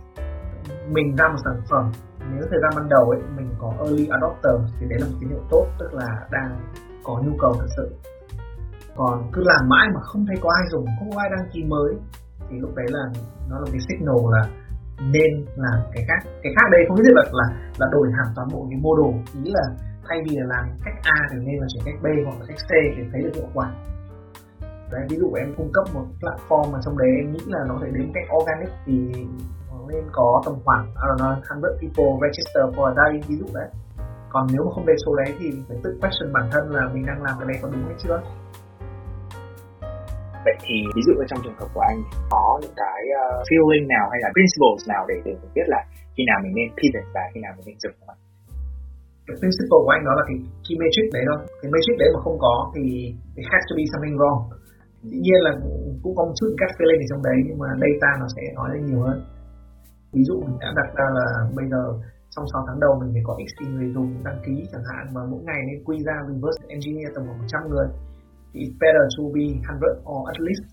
[0.96, 1.92] Mình ra một sản phẩm
[2.34, 5.30] nếu thời gian ban đầu ấy mình có early adopter thì đấy là một tín
[5.30, 6.50] hiệu tốt tức là đang
[7.04, 7.96] có nhu cầu thật sự.
[8.96, 11.64] Còn cứ làm mãi mà không thấy có ai dùng không có ai đăng ký
[11.64, 11.96] mới
[12.54, 13.04] thì lúc đấy là
[13.50, 14.44] nó là cái signal là
[15.14, 16.30] nên làm cái khác.
[16.44, 17.48] Cái khác đây không biết là là
[17.80, 19.14] là đổi hẳn toàn bộ cái mô đồ
[19.44, 19.66] ý là
[20.08, 22.58] thay vì là làm cách A thì nên là chuyển cách B hoặc là cách
[22.68, 23.72] C để thấy được hiệu quả.
[24.92, 27.80] Đấy ví dụ em cung cấp một platform mà trong đấy em nghĩ là nó
[27.82, 28.94] sẽ đến cách organic thì
[29.88, 33.46] nên có tầm khoảng I don't know, 100 people register for a day ví dụ
[33.54, 33.70] đấy.
[34.30, 37.06] Còn nếu mà không đến số đấy thì phải tự question bản thân là mình
[37.06, 38.22] đang làm cái này có đúng hay chưa
[40.48, 42.00] vậy thì ví dụ trong trường hợp của anh
[42.34, 45.82] có những cái uh, feeling nào hay là principles nào để để mình biết là
[46.16, 48.18] khi nào mình nên pivot và khi nào mình nên dừng không ạ?
[49.28, 51.40] cái principle của anh đó là cái key metric đấy thôi.
[51.62, 52.84] Cái metric đấy mà không có thì
[53.40, 54.40] it has to be something wrong.
[55.10, 55.52] Dĩ nhiên là
[56.04, 58.68] cũng có một chút các feeling ở trong đấy nhưng mà data nó sẽ nói
[58.74, 59.18] lên nhiều hơn.
[60.14, 61.26] Ví dụ mình đã đặt ra là
[61.58, 61.82] bây giờ
[62.34, 65.22] trong 6 tháng đầu mình phải có x người dùng đăng ký chẳng hạn mà
[65.32, 67.88] mỗi ngày nên quy ra reverse engineer tầm khoảng 100 người
[68.54, 70.64] it's better to be 100 or at least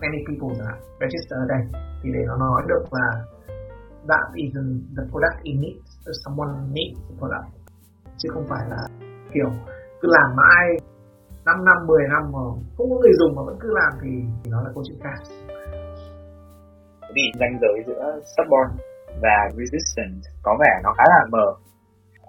[0.00, 1.62] 20 people that register ở đây.
[2.00, 3.08] Thì để nó nói được là
[4.10, 5.76] that isn't the product needs need
[6.24, 7.48] someone needs the product.
[8.18, 8.80] Chứ không phải là
[9.34, 9.50] kiểu
[10.00, 10.64] cứ làm mãi
[11.46, 12.42] 5 năm 10 năm mà
[12.76, 14.12] không có người dùng mà vẫn cứ làm thì,
[14.44, 15.18] thì nó là câu chuyện khác.
[17.14, 18.70] Vì ranh giới giữa stubborn
[19.22, 21.46] và resistant có vẻ nó khá là mờ.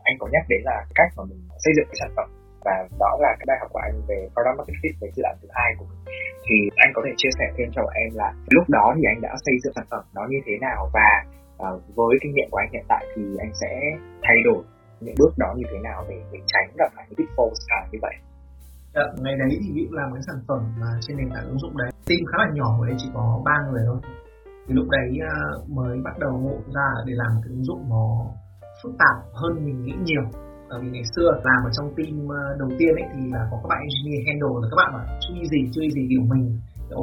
[0.03, 2.34] Anh có nhắc đến là cách mà mình xây dựng cái sản phẩm
[2.65, 5.36] và đó là cái bài học của anh về product market fit về dự án
[5.41, 6.01] thứ hai của mình.
[6.45, 9.32] Thì anh có thể chia sẻ thêm cho em là lúc đó thì anh đã
[9.45, 11.10] xây dựng sản phẩm nó như thế nào và
[11.65, 13.71] uh, với kinh nghiệm của anh hiện tại thì anh sẽ
[14.25, 14.62] thay đổi
[15.04, 17.99] những bước đó như thế nào để để tránh gặp phải những pitfalls à, như
[18.01, 18.15] vậy?
[18.95, 21.78] Dạ, ngày đấy thì Vĩ làm cái sản phẩm mà trên nền tảng ứng dụng
[21.78, 21.89] đấy.
[22.08, 23.99] Team khá là nhỏ ở đây chỉ có ba người thôi.
[24.67, 28.06] Thì lúc đấy ờ, mới bắt đầu ngộ ra để làm cái ứng dụng nó
[28.84, 30.23] phức tạp hơn mình nghĩ nhiều.
[30.69, 33.41] Ờ, bởi vì ngày xưa làm ở trong team ờ, đầu tiên ấy thì là
[33.51, 36.04] có các bạn engineer handle là các bạn bảo chú ý gì chú ý gì
[36.10, 36.45] kiểu mình.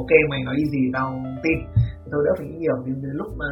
[0.01, 1.07] Ok mày nói đi gì tao
[1.43, 1.57] tin.
[2.11, 3.49] Tôi đỡ phải nghĩ nhiều đến, đến lúc mà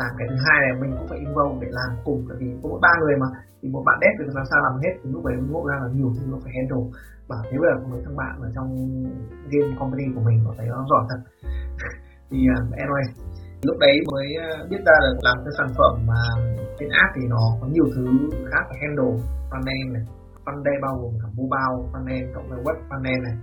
[0.00, 2.68] làm cái thứ hai này mình cũng phải involve để làm cùng bởi vì có
[2.70, 3.28] mỗi ba người mà.
[3.62, 5.88] Thì một bạn dev được làm sao làm hết thì lúc đấy ngộ ra là
[5.96, 6.86] nhiều thứ nó phải handle.
[7.28, 8.68] Bảo thế bây giờ mấy thằng bạn ở trong
[9.52, 11.20] game company của mình có thấy nó giỏi thật.
[12.30, 13.25] Thì ờ, uh, anyway
[13.62, 16.20] lúc đấy mới ờ, biết ra là làm cái sản phẩm mà
[16.78, 18.04] trên app thì nó có nhiều thứ
[18.50, 19.14] khác phải handle.
[19.50, 20.04] Frontend này
[20.44, 23.36] frontend bao gồm cả mobile frontend cộng với web frontend này.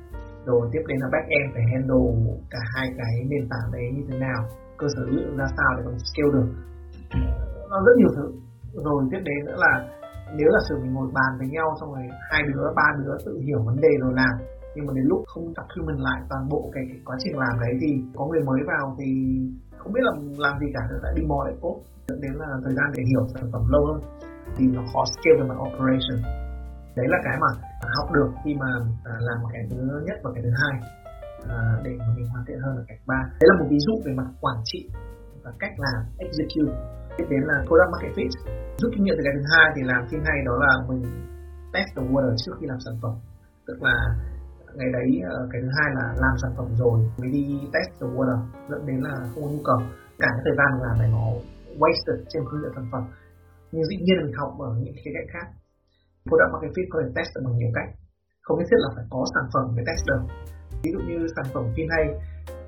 [0.45, 2.07] Rồi tiếp đến là back end phải handle
[2.49, 4.39] cả hai cái nền tảng đấy như thế nào
[4.77, 6.47] cơ sở dữ liệu ra sao để còn scale được.
[7.69, 8.25] Nó rất nhiều thứ.
[8.85, 9.73] Rồi tiếp đến nữa là
[10.37, 13.39] nếu là sự mình ngồi bàn với nhau xong rồi hai đứa ba đứa tự
[13.45, 14.35] hiểu vấn đề rồi làm
[14.75, 17.73] nhưng mà đến lúc không document lại toàn bộ cái, cái quá trình làm đấy
[17.81, 19.09] thì có người mới vào thì
[19.83, 21.77] không biết làm làm gì cả nữa lại đi mò lại cốt.
[22.07, 23.99] Dẫn đến là thời gian để hiểu sản phẩm lâu hơn
[24.55, 26.19] thì nó khó scale về mặt operation.
[26.97, 27.49] Đấy là cái mà
[27.97, 28.69] học được khi mà
[29.11, 30.73] à, làm cái thứ nhất và cái thứ hai
[31.57, 33.19] à, để mà mình hoàn thiện hơn ở cách ba.
[33.39, 34.89] Đấy là một ví dụ về mặt quản trị
[35.43, 36.73] và cách làm execute.
[37.17, 38.31] Tiếp đến là product market fit.
[38.79, 41.01] Rút kinh nghiệm từ cái thứ hai thì làm thứ hay đó là mình
[41.73, 43.15] test the water trước khi làm sản phẩm.
[43.67, 43.95] Tức là
[44.77, 48.07] ngày đấy ờ, cái thứ hai là làm sản phẩm rồi mới đi test the
[48.15, 49.79] water dẫn đến là không có nhu cầu.
[50.21, 51.25] Cả cái thời gian làm này nó
[51.81, 53.03] wasted trên phương diện sản phẩm.
[53.71, 55.47] Nhưng dĩ nhiên mình học ở những cái cách khác.
[56.27, 57.89] Product market fit có thể test được bằng nhiều cách.
[58.45, 60.21] Không nhất thiết là phải có sản phẩm để test được.
[60.83, 62.05] Ví dụ như sản phẩm phim hay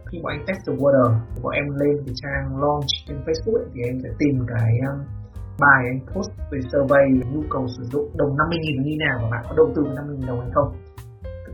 [0.08, 1.08] khi bọn anh test the water
[1.44, 4.94] bọn em lên cái trang launch trên Facebook ấy, thì em sẽ tìm cái ờ,
[5.60, 9.28] bài anh post về survey nhu cầu sử dụng đồng 50 nghìn như nào và
[9.32, 10.70] bạn có đầu tư 50 nghìn đồng hay không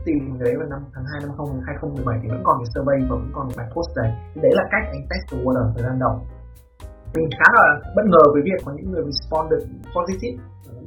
[0.06, 1.30] tìm đấy vào năm tháng 2 năm
[1.66, 4.10] 2017 thì vẫn còn cái survey và vẫn còn cái bài post đấy.
[4.44, 6.14] Đấy là cách anh test the water thời gian đầu.
[7.16, 9.64] Mình khá là bất ngờ với việc có những người respond được
[9.96, 10.38] positive.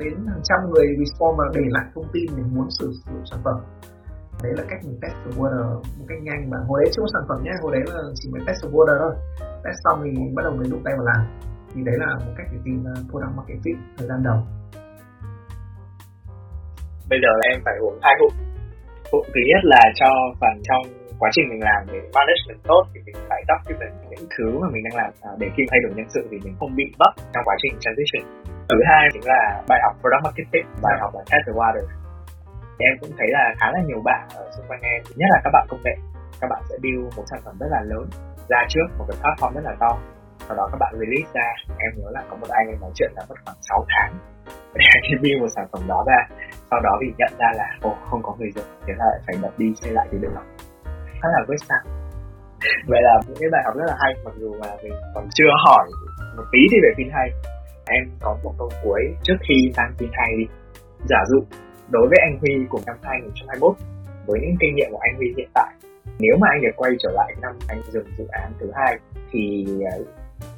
[0.03, 3.41] Đến hàng trăm người respond và để lại thông tin để muốn sử dụng sản
[3.45, 3.59] phẩm.
[4.43, 5.65] Đấy là cách mình test the water
[5.99, 6.59] một cách nhanh mà.
[6.69, 8.97] Hồi đấy chưa có sản phẩm nhé hồi đấy là chỉ mới test the water
[9.03, 9.15] thôi.
[9.65, 11.23] Test xong thì bắt đầu mới đụng tay vào làm.
[11.75, 14.39] Thì đấy là một cách để tìm product market fit thời gian đầu.
[17.11, 18.54] Bây giờ là em phải uống hai hụt hụt
[19.33, 20.83] thứ nhất là cho phần trong
[21.21, 24.83] quá trình mình làm để management tốt thì mình phải document những thứ mà mình
[24.87, 27.45] đang làm à, để khi thay đổi nhân sự thì mình không bị vấp trong
[27.49, 28.23] quá trình transition.
[28.71, 31.85] Thứ hai chính là bài học product marketing bài học là test the water.
[32.77, 35.39] Thì em cũng thấy là khá là nhiều bạn ở xung quanh em, nhất là
[35.45, 35.95] các bạn công nghệ,
[36.41, 38.05] các bạn sẽ build một sản phẩm rất là lớn
[38.49, 39.93] ra trước, một cái platform rất là to
[40.49, 41.49] sau đó các bạn release ra.
[41.79, 44.13] Em nhớ là có một anh em nói chuyện là mất khoảng 6 tháng
[44.75, 46.37] để anh build một sản phẩm đó ra.
[46.71, 49.53] Sau đó thì nhận ra là, ồ, không có người dùng, thế là phải đập
[49.59, 50.33] đi xây lại từ đầu
[51.25, 51.83] khá là vết sao.
[52.91, 55.51] Vậy là những cái bài học rất là hay, mặc dù mà mình còn chưa
[55.67, 55.87] hỏi
[56.37, 57.31] một tí thì về phim hay.
[57.87, 60.45] Em có một câu cuối trước khi sang phim hay đi.
[61.09, 61.45] Giả dụ,
[61.91, 63.77] đối với anh Huy của năm 2021
[64.27, 65.75] với những kinh nghiệm của anh Huy hiện tại,
[66.19, 68.99] nếu mà anh được quay trở lại năm anh dừng dự án thứ hai
[69.33, 69.99] thì ờ,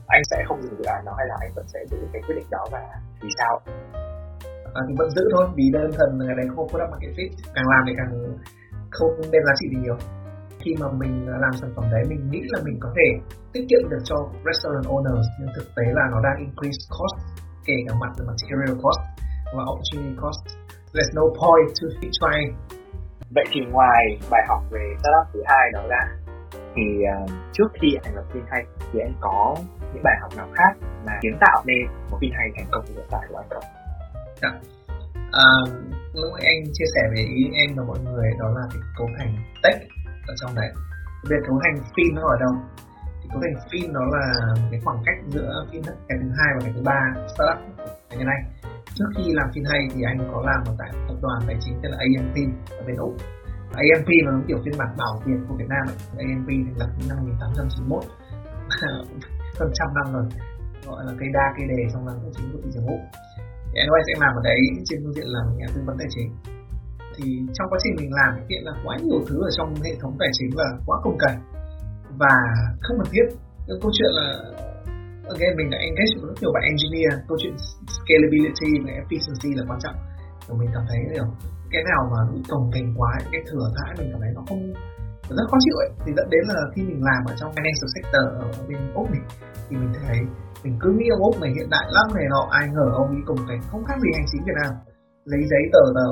[0.06, 2.34] anh sẽ không dừng dự án đó hay là anh vẫn sẽ giữ cái quyết
[2.38, 2.82] định đó và
[3.22, 3.60] vì sao?
[4.74, 7.30] À, thì vẫn giữ thôi vì đơn thuần là đấy không có product market fit
[7.54, 8.10] càng làm thì càng
[8.90, 9.96] không đem giá trị gì nhiều.
[10.60, 13.08] Khi mà mình làm sản phẩm đấy mình nghĩ là mình có thể
[13.52, 17.16] tiết kiệm được cho restaurant owners nhưng thực tế là nó đang increase cost
[17.66, 19.00] kể cả mặt về material cost
[19.56, 20.40] và opportunity cost.
[20.94, 22.50] There's no point to keep trying.
[23.34, 26.02] Vậy thì ngoài bài học về startup thứ hai đó ra
[26.74, 29.56] thì uh, trước khi anh lập phim hay thì anh có
[29.94, 32.92] những bài học nào khác mà kiến tạo nên một phim hay thành công như
[32.94, 33.64] hiện tại của anh không?
[34.42, 34.50] Dạ.
[35.32, 35.48] À,
[36.14, 39.76] lúc anh chia sẻ với em và mọi người đó là cái cấu thành tech
[40.26, 40.70] ở trong đấy
[41.28, 42.54] về cấu thành phim nó ở đâu
[43.22, 46.60] thì cấu thành phim đó là cái khoảng cách giữa phim cái thứ hai và
[46.64, 47.00] cái thứ ba
[47.34, 47.58] startup
[48.10, 48.44] của nhân anh
[48.94, 51.74] trước khi làm phim hay thì anh có làm ở tại tập đoàn tài chính
[51.82, 52.36] tên là AMP
[52.70, 53.16] ở bên úc
[53.72, 56.26] AMP là nó kiểu phiên bản bảo Việt của Việt Nam ấy.
[56.26, 58.04] AMP thành lập năm 1891
[58.82, 59.04] Ờ,
[59.58, 60.24] hơn trăm năm rồi.
[60.86, 63.00] Gọi là cây đa, cây đề trong làng tài chính của thị trường úc
[63.76, 66.30] thì anh sẽ làm ở đấy, trên phương diện là nhà tư vấn tài chính.
[67.16, 70.16] Thì trong quá trình mình làm, hiện là quá nhiều thứ ở trong hệ thống
[70.20, 71.38] tài chính là quá công cành
[72.20, 72.34] và
[72.80, 73.26] không cần thiết.
[73.66, 74.28] Cái câu chuyện là,
[75.34, 77.12] again, mình đã engage với rất nhiều bạn engineer.
[77.28, 77.54] Câu chuyện
[77.94, 79.96] scalability và efficiency là quan trọng.
[80.46, 81.26] Và mình cảm thấy điều
[81.72, 84.62] cái nào mà bị cồng kềnh quá, cái thừa thãi mình cảm thấy nó không
[85.38, 85.90] rất khó chịu ấy.
[86.02, 89.24] Thì dẫn đến là khi mình làm ở trong financial sector ở bên úc này,
[89.68, 90.18] thì mình thấy
[90.64, 93.22] mình cứ nghĩ ông úc này hiện đại lắm này, nọ, ai ngờ ông ấy
[93.26, 94.72] cùng cảnh không khác gì hành chính việt nam.
[95.24, 96.08] Lấy giấy tờ tờ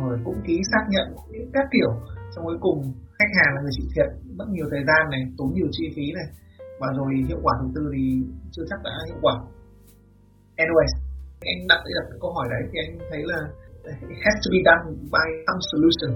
[0.00, 1.90] rồi cũng ký xác nhận những các kiểu.
[2.32, 2.78] Xong cuối cùng
[3.18, 6.06] khách hàng là người chịu thiệt, mất nhiều thời gian này, tốn nhiều chi phí
[6.18, 6.28] này.
[6.80, 8.04] Và rồi hiệu quả đầu tư thì
[8.54, 9.34] chưa chắc đã hiệu quả.
[10.62, 10.92] Anyways,
[11.52, 13.40] anh đặt đặt câu hỏi đấy thì anh thấy là
[14.12, 16.10] it has to be done by some solution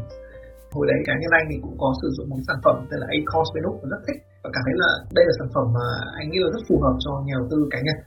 [0.74, 3.06] hồi đấy cá nhân anh thì cũng có sử dụng một sản phẩm tên là
[3.16, 4.20] Acos bên và rất thích.
[4.42, 5.86] Và cảm thấy là đây là sản phẩm mà
[6.20, 7.98] anh nghĩ là rất phù hợp cho nhà đầu tư cá nhân.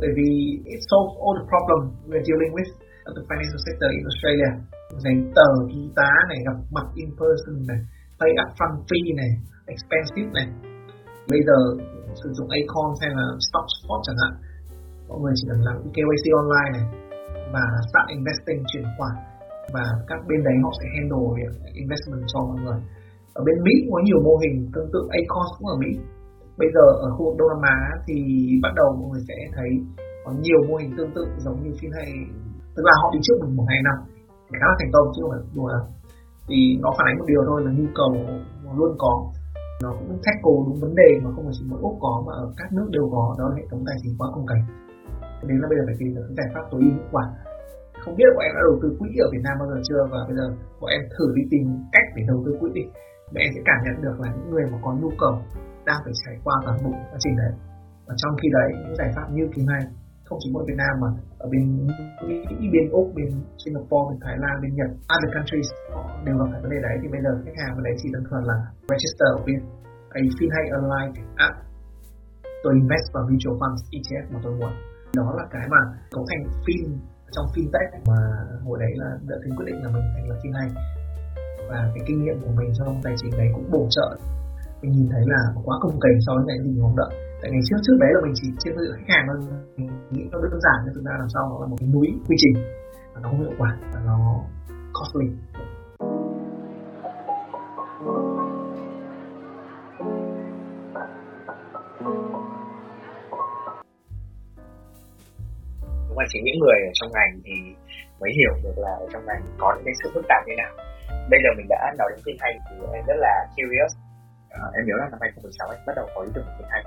[0.00, 0.30] Bởi vì
[0.74, 2.70] it solves all the problem we're dealing with
[3.08, 4.50] at the financial sector in Australia.
[5.04, 7.80] Giấy tờ ký tá này, gặp mặt in person này,
[8.20, 9.30] pay upfront fee này,
[9.74, 10.48] expensive này.
[11.32, 11.58] Bây giờ
[12.22, 14.32] sử dụng Acon hay là Stock Spot chẳng hạn,
[15.08, 16.84] mọi người chỉ cần làm KYC online này
[17.54, 19.14] và start investing chuyển khoản
[19.74, 21.52] và các bên đấy họ sẽ handle việc
[21.82, 22.80] investment cho mọi người.
[23.38, 25.92] Ở bên Mỹ có nhiều mô hình tương tự Acos cũng ở Mỹ.
[26.60, 28.16] Bây giờ ở khu vực Đông Nam Á thì
[28.64, 29.70] bắt đầu mọi người sẽ thấy
[30.24, 32.08] có nhiều mô hình tương tự giống như phim hay.
[32.74, 33.96] Tức là họ đi trước mình một hai năm
[34.58, 35.84] khá là thành công chứ không phải đùa đâu.
[36.48, 38.10] Thì nó phản ánh một điều thôi là nhu cầu
[38.78, 39.14] luôn có.
[39.82, 42.46] Nó cũng tackle đúng vấn đề mà không phải chỉ mỗi úc có mà ở
[42.58, 44.62] các nước đều có, đó là hệ thống tài chính quá công cảnh
[45.48, 47.24] đến là bây giờ phải tìm được giải pháp tối ưu hiệu quả
[48.02, 50.20] không biết bọn em đã đầu tư quỹ ở Việt Nam bao giờ chưa và
[50.28, 50.46] bây giờ
[50.80, 52.84] bọn em thử đi tìm cách để đầu tư quỹ đi.
[53.32, 55.34] Và em sẽ cảm nhận được là những người mà có nhu cầu
[55.88, 57.52] đang phải trải qua toàn bộ quá trình đấy.
[58.06, 59.82] Và trong khi đấy những giải pháp như kỳ này
[60.26, 61.08] không chỉ mỗi Việt Nam mà
[61.44, 61.64] ở bên
[62.28, 63.28] Mỹ, bên Úc, bên
[63.62, 66.94] Singapore, bên Thái Lan, bên Nhật, other countries họ đều gặp phải vấn đề đấy.
[67.00, 68.56] Thì bây giờ khách hàng ở đấy chỉ đơn thuần là
[68.92, 69.62] register with
[70.18, 71.12] a fintech Online
[71.46, 71.54] app.
[72.62, 74.72] Tôi invest vào mutual funds ETF mà tôi muốn.
[75.18, 75.80] Đó là cái mà
[76.14, 76.84] cấu thành phim
[77.32, 78.18] trong fintech mà
[78.64, 80.68] hồi đấy là đã tính quyết định là mình thành lập FinHay
[81.68, 84.08] và cái kinh nghiệm của mình trong tài chính đấy cũng bổ trợ.
[84.82, 87.12] Mình nhìn thấy là quá công cành so với cái gì mong đợi
[87.42, 89.38] tại ngày trước trước đấy là mình chỉ trên dự khách hàng thôi.
[89.76, 92.06] Mình nghĩ nó đơn giản, nhưng thực ra làm sao nó là một cái núi
[92.28, 92.56] quy trình.
[93.14, 94.18] Và nó không hiệu quả và nó
[94.96, 95.26] costly.
[106.18, 107.56] Cũng là chính những người ở trong ngành thì
[108.20, 110.72] mới hiểu được là ở trong ngành có những cái sự phức tạp như nào.
[111.30, 113.92] Bây giờ mình đã nói đến kinh hành thì em rất là curious.
[114.58, 116.86] À, em nhớ là năm 2016 anh bắt đầu có ý tưởng kinh hành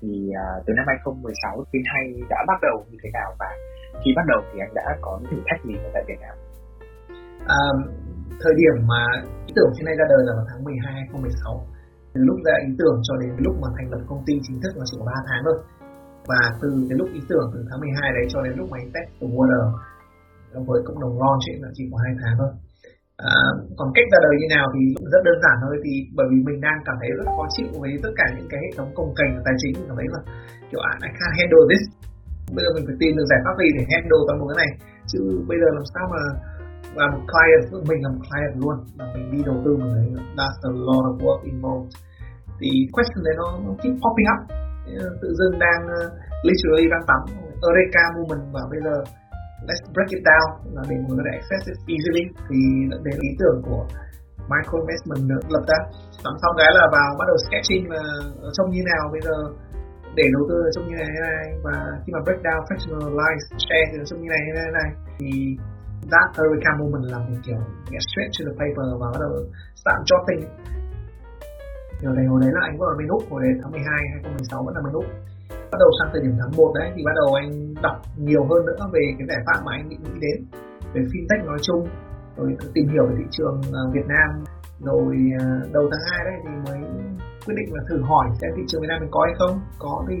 [0.00, 3.50] thì uh, từ năm 2016 FinHay đã bắt đầu như thế nào và
[4.02, 6.36] khi bắt đầu thì anh đã có những thử thách gì ở tại Việt Nam?
[7.60, 7.62] À,
[8.42, 9.02] thời điểm mà
[9.48, 11.66] ý tưởng FinHay ra đời là vào tháng 12 2016
[12.12, 14.72] từ lúc ra ý tưởng cho đến lúc mà thành lập công ty chính thức
[14.78, 15.58] là chỉ có 3 tháng thôi
[16.28, 19.08] và từ cái lúc ý tưởng từ tháng 12 đấy cho đến lúc máy test
[19.20, 19.64] từ water
[20.68, 22.50] với cộng đồng launch ấy là chỉ có hai tháng thôi.
[23.34, 23.40] À,
[23.78, 26.58] còn cách ra đời như nào thì rất đơn giản thôi thì bởi vì mình
[26.66, 29.32] đang cảm thấy rất khó chịu với tất cả những cái hệ thống công kềnh
[29.46, 29.74] tài chính.
[29.88, 30.20] Cảm thấy là
[30.70, 31.84] kiểu à, I can't handle this.
[32.54, 34.70] Bây giờ mình phải tìm được giải pháp gì để handle toàn bộ cái này?
[35.10, 36.22] Chứ bây giờ làm sao mà
[36.98, 40.06] là một client mình làm client luôn mà mình đi đầu tư mình thấy
[40.38, 41.90] that's a lot of work involved.
[42.60, 44.40] Thì question đấy nó, nó keep popping up
[45.20, 46.08] tự dưng đang uh,
[46.46, 47.20] literally đang tắm.
[47.66, 48.94] Eureka moment và bây giờ
[49.68, 50.48] let's break it down.
[50.74, 52.24] Là để mọi người có access it easily.
[52.48, 52.58] Thì
[53.04, 53.82] đến ý tưởng của
[54.52, 55.78] Michael investment được lập ra.
[56.24, 58.02] Tắm xong cái là vào bắt đầu sketching là
[58.56, 59.36] trông như nào bây giờ
[60.18, 61.44] để đầu tư trông như này thế này.
[61.66, 64.90] Và khi mà break down fractionalize share thì trông như này thế này, này.
[65.20, 65.30] Thì
[66.12, 67.60] that eureka moment là một kiểu
[67.92, 69.32] get straight to the paper và bắt đầu
[69.80, 70.42] start jotting
[72.02, 74.62] điều này hồi đấy là anh vẫn ở bên úc hồi đấy tháng 12 2016
[74.66, 75.06] vẫn là bên úc.
[75.72, 77.50] Bắt đầu sang thời điểm tháng 1 đấy thì bắt đầu anh
[77.82, 80.38] đọc nhiều hơn nữa về cái giải pháp mà anh định nghĩ đến
[80.94, 81.82] về fintech nói chung
[82.36, 84.30] rồi tìm hiểu về thị trường à, Việt Nam.
[84.88, 86.80] Rồi à, đầu tháng 2 đấy thì mới
[87.46, 89.60] quyết định là thử hỏi xem thị trường Việt Nam mình có hay không.
[89.78, 90.16] Có thì,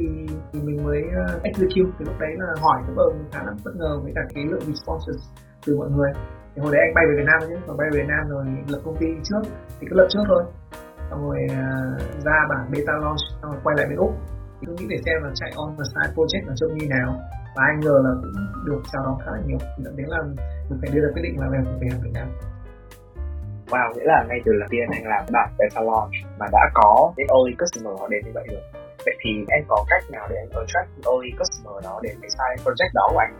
[0.52, 1.90] thì mình mới à, execute.
[1.98, 4.66] Thì lúc đấy là hỏi cái bờ khá là bất ngờ với cả cái lượng
[4.70, 5.18] responses
[5.66, 6.10] từ mọi người.
[6.54, 8.44] Thì hồi đấy anh bay về Việt Nam chứ còn bay về Việt Nam rồi
[8.68, 9.42] lập công ty trước
[9.80, 10.42] thì cứ lập trước thôi
[11.10, 14.12] xong rồi uh, ra bản beta launch xong rồi quay lại bên úc
[14.66, 17.08] tôi nghĩ để xem là chạy on the side project là trông như nào
[17.56, 20.18] và anh ngờ là cũng được chào đón khá là nhiều dẫn đến là
[20.68, 22.28] mình phải đưa ra quyết định là về về Việt Nam
[23.70, 27.12] Wow, nghĩa là ngay từ lần tiên anh làm bản beta launch mà đã có
[27.16, 28.62] cái early customer họ đến như vậy rồi.
[29.06, 32.58] Vậy thì anh có cách nào để anh attract early customer đó đến cái side
[32.64, 33.34] project đó của anh?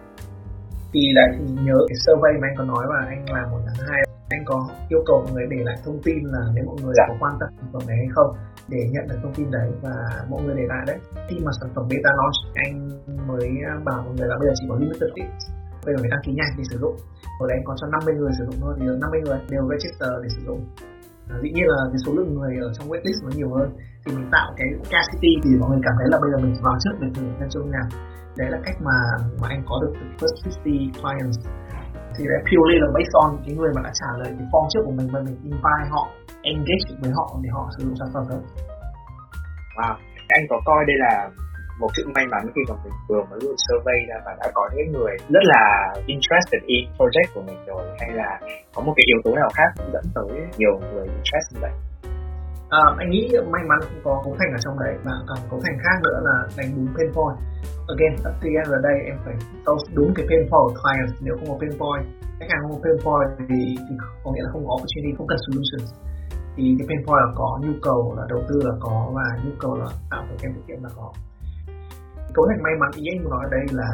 [0.93, 1.01] Thì
[1.39, 4.43] thì nhớ cái survey mà anh có nói và anh làm một tháng hai anh
[4.45, 7.05] có yêu cầu mọi người để lại thông tin là nếu mọi người dạ.
[7.09, 8.31] có quan tâm sản phẩm này hay không
[8.69, 9.95] để nhận được thông tin đấy và
[10.31, 10.99] mọi người để lại đấy.
[11.29, 12.73] Khi mà sản phẩm beta launch anh
[13.29, 13.49] mới
[13.85, 15.45] bảo mọi người là bây giờ chỉ có limited seats
[15.85, 16.97] bây giờ phải đăng ký nhanh để sử dụng.
[17.38, 20.12] Hồi đấy anh còn cho 50 người sử dụng thôi thì 50 người đều register
[20.23, 20.61] để sử dụng.
[21.33, 23.69] À, dĩ nhiên là cái số lượng người ở trong waitlist nó nhiều hơn.
[24.03, 26.77] Thì mình tạo cái capacity thì mọi người cảm thấy là bây giờ mình vào
[26.83, 27.88] trước để thử xem chung nào
[28.37, 28.97] đấy là cách mà
[29.40, 31.38] mà anh có được first 50 clients
[32.21, 34.83] thì đấy purely là based on cái người mà đã trả lời cái form trước
[34.87, 36.05] của mình và mình invite họ,
[36.43, 38.43] engage với họ để họ sử dụng sản phẩm hơn
[39.77, 39.95] wow
[40.29, 41.31] anh có coi đây là
[41.81, 44.69] một sự may mắn khi mà mình vừa mới gửi survey ra và đã có
[44.75, 48.41] những người rất là interested in project của mình rồi, hay là
[48.75, 50.29] có một cái yếu tố nào khác dẫn tới
[50.59, 51.71] nhiều người interest như vậy?
[52.71, 55.61] À, anh nghĩ may mắn cũng có cấu thành ở trong đấy và còn cấu
[55.65, 57.37] thành khác nữa là đánh đúng pain point
[57.95, 60.75] again at the end of the day em phải solve đúng cái pain point của
[60.81, 62.05] client nếu không có pain point
[62.41, 65.29] khách hàng không có pain point thì, thì có nghĩa là không có opportunity không
[65.31, 65.89] cần solutions.
[66.55, 69.53] Thì cái pain point là có nhu cầu là đầu tư là có và nhu
[69.63, 71.07] cầu là tạo được kem tiết kiệm là có.
[72.35, 73.91] Cấu thành may mắn ý anh muốn nói ở đây là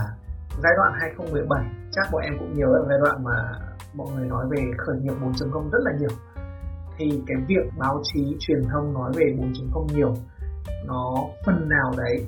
[0.62, 3.37] giai đoạn 2017 chắc bọn em cũng nhớ là giai đoạn mà
[3.99, 6.15] mọi người nói về khởi nghiệp 4.0 rất là nhiều
[6.98, 10.14] thì cái việc báo chí truyền thông nói về 4.0 nhiều
[10.87, 11.14] nó
[11.46, 12.26] phần nào đấy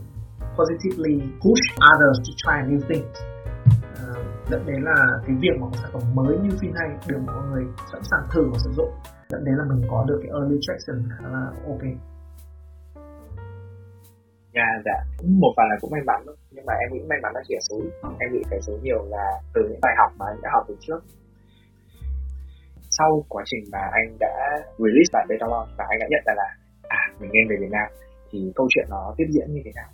[0.57, 3.19] positively push others to try new things.
[4.03, 7.47] Uh, dẫn đến là cái việc mà sản phẩm mới như phim hay được mọi
[7.51, 8.91] người sẵn sàng thử và sử dụng
[9.29, 11.83] dẫn đến là mình có được cái early traction khá là ok.
[14.55, 14.99] Dạ, dạ.
[15.25, 17.63] Một phần là cũng may mắn nhưng mà em nghĩ may mắn nó chỉ ở
[17.69, 17.77] số
[18.19, 20.77] Em nghĩ cái số nhiều là từ những bài học mà anh đã học từ
[20.81, 21.01] trước
[22.99, 24.37] sau quá trình mà anh đã
[24.85, 26.49] release bản beta launch và anh đã nhận ra là
[26.89, 27.89] à mình nên về Việt Nam
[28.31, 29.91] thì câu chuyện nó tiếp diễn như thế nào?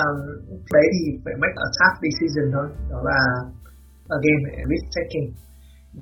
[0.00, 0.18] Um,
[0.76, 2.68] đấy thì phải make a tough decision thôi.
[2.90, 3.18] Đó là
[4.18, 4.38] again
[4.70, 5.28] risk taking.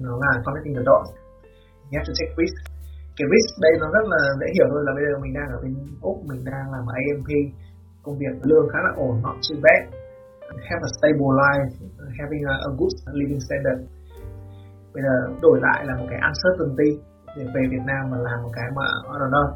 [0.05, 1.11] Nó là connecting the dots.
[1.88, 2.57] You have to take risk.
[3.16, 5.59] Cái risk đây nó rất là dễ hiểu thôi là bây giờ mình đang ở
[5.62, 5.75] bên
[6.11, 7.31] úc mình đang làm AMP
[8.05, 9.83] công việc lương khá là ổn not too bad.
[10.70, 11.70] Have a stable life
[12.20, 13.81] having a, a good living standard
[14.94, 16.90] bây giờ đổi lại là một cái uncertainty
[17.37, 19.48] để về Việt Nam mà làm một cái mà I don't know.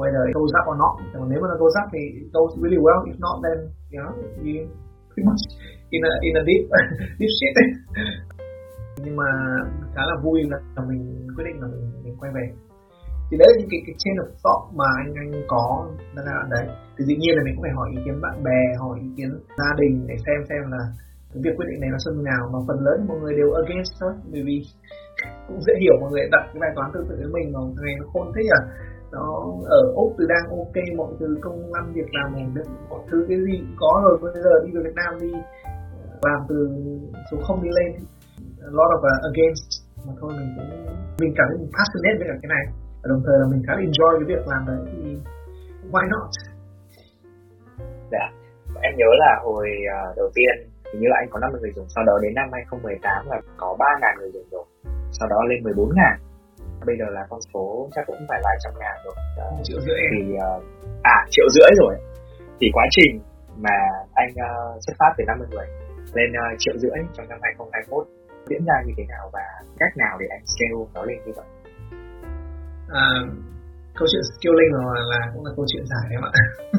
[0.00, 0.94] Whether it goes up or not.
[1.12, 3.00] Còn nếu mà nó goes up thì it goes really well.
[3.10, 3.58] If not then
[3.92, 4.12] you know
[4.44, 4.54] you
[5.08, 5.42] pretty much
[5.94, 6.62] in a in a deep
[7.20, 7.54] deep shit.
[9.04, 9.28] Nhưng mà
[9.94, 11.02] khá là vui là mình
[11.36, 12.44] quyết định là mình, mình quay về.
[13.30, 15.64] Thì đấy là những cái, cái chain of thought mà anh anh có
[16.16, 16.66] ra đoạn đấy.
[16.96, 19.30] Thì dĩ nhiên là mình cũng phải hỏi ý kiến bạn bè hỏi ý kiến
[19.58, 20.82] gia đình để xem xem là
[21.34, 24.12] việc quyết định này nó sân nào mà phần lớn mọi người đều against thôi.
[24.32, 24.56] Bởi vì
[25.48, 27.94] cũng dễ hiểu mọi người đặt cái bài toán tương tự với mình mà ngày
[27.98, 28.60] nó khôn thế à
[29.12, 29.24] nó
[29.78, 33.26] ở úc từ đang ok mọi thứ công ăn việc làm ổn định mọi thứ
[33.28, 34.18] cái gì cũng có rồi.
[34.22, 35.32] Bây giờ đi về việt nam đi
[36.28, 36.56] làm từ
[37.30, 37.90] số không đi lên.
[38.68, 39.68] A lot of uh, against.
[40.06, 40.70] Mà thôi mình cũng
[41.20, 42.64] mình cảm thấy mình passionate với cả cái này.
[43.00, 45.02] Và đồng thời là mình khá là enjoy cái việc làm đấy thì
[45.92, 46.30] why not?
[48.12, 48.24] Dạ.
[48.86, 50.54] Em nhớ là hồi uh, đầu tiên
[50.92, 53.76] hình như là anh có 50 người dùng sau đó đến năm 2018 là có
[53.78, 54.64] 3.000 người dùng rồi.
[55.18, 56.16] Sau đó lên 14.000
[56.86, 59.14] bây giờ là con số chắc cũng phải vài trăm ngàn rồi.
[59.38, 60.00] Uh, triệu rưỡi.
[60.12, 60.62] Thì uh,
[61.02, 61.94] à triệu rưỡi rồi.
[62.60, 63.20] Thì quá trình
[63.56, 63.76] mà
[64.14, 65.66] anh uh, xuất phát từ 50 người
[66.14, 68.06] lên uh, triệu rưỡi trong năm 2021
[68.48, 69.44] diễn ra như thế nào và
[69.78, 71.46] cách nào để anh scale nó lên như vậy?
[72.92, 73.06] À,
[74.00, 76.32] câu chuyện scaling là, là cũng là câu chuyện dài em ạ.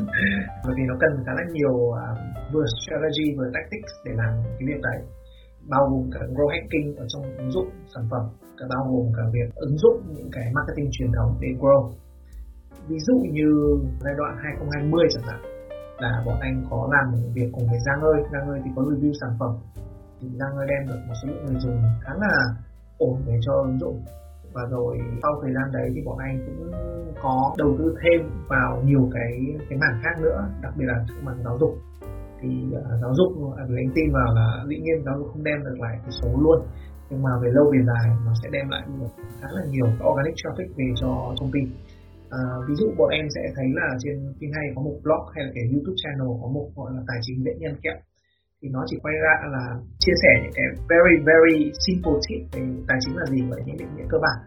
[0.65, 1.97] Bởi vì nó cần khá là nhiều uh,
[2.53, 4.99] vừa strategy vừa tactics để làm cái việc đấy.
[5.73, 8.23] Bao gồm cả grow hacking ở trong ứng dụng sản phẩm
[8.57, 11.81] cả bao gồm cả việc ứng dụng những cái marketing truyền thống để grow.
[12.89, 13.49] Ví dụ như
[14.03, 15.39] giai đoạn 2020 chẳng hạn
[16.03, 18.19] là bọn anh có làm một việc cùng với Giang ơi.
[18.33, 19.53] Giang ơi thì có review sản phẩm.
[20.19, 22.33] Thì Giang ơi đem được một số lượng người dùng khá là
[22.97, 23.97] ổn để cho ứng dụng
[24.53, 26.71] và rồi sau thời gian đấy thì bọn anh cũng
[27.21, 29.31] có đầu tư thêm vào nhiều cái
[29.69, 31.73] cái mảng khác nữa đặc biệt là mảng giáo dục.
[32.41, 33.31] Thì uh, giáo dục
[33.69, 36.29] vì anh tin vào là dĩ nhiên giáo dục không đem được lại cái số
[36.43, 36.59] luôn.
[37.09, 39.11] Nhưng mà về lâu về dài nó sẽ đem lại được
[39.41, 41.59] khá là nhiều organic traffic về cho công ty.
[42.29, 45.45] À, ví dụ bọn em sẽ thấy là trên tin hay có một blog hay
[45.45, 47.97] là cái youtube channel có một gọi là tài chính dễ nhân kẹo
[48.61, 49.63] thì nó chỉ quay ra là
[49.99, 53.77] chia sẻ những cái very very simple tip về tài chính là gì và những
[53.77, 54.37] định nghĩa cơ bản.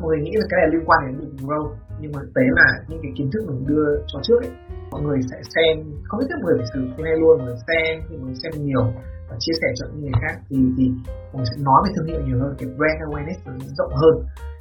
[0.00, 1.64] Mọi người nghĩ là cái này liên quan đến việc grow
[2.00, 4.52] nhưng mà thực tế là những cái kiến thức mình đưa cho trước ấy,
[4.92, 5.74] mọi người sẽ xem,
[6.06, 8.40] không biết các người phải sử dụng này luôn, mọi người xem thì mọi người
[8.42, 8.84] xem nhiều
[9.28, 10.84] và chia sẻ cho những người khác thì thì
[11.30, 14.14] mọi người sẽ nói về thương hiệu nhiều hơn, cái brand awareness nó rộng hơn.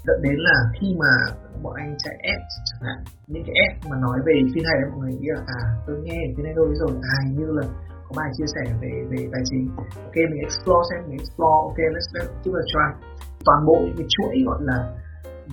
[0.08, 1.12] Dẫn đến là khi mà
[1.63, 3.00] bọn anh chạy ads chẳng hạn,
[3.32, 5.96] những cái ads mà nói về phim hay đấy, mọi người nghĩ là à tôi
[6.06, 7.65] nghe cái này rồi rồi à như là
[8.12, 9.69] có bài chia sẻ về về tài chính.
[9.77, 11.57] Ok mình explore xem mình explore.
[11.69, 12.87] Ok let's let's give a try.
[13.45, 14.77] Toàn bộ những cái chuỗi gọi là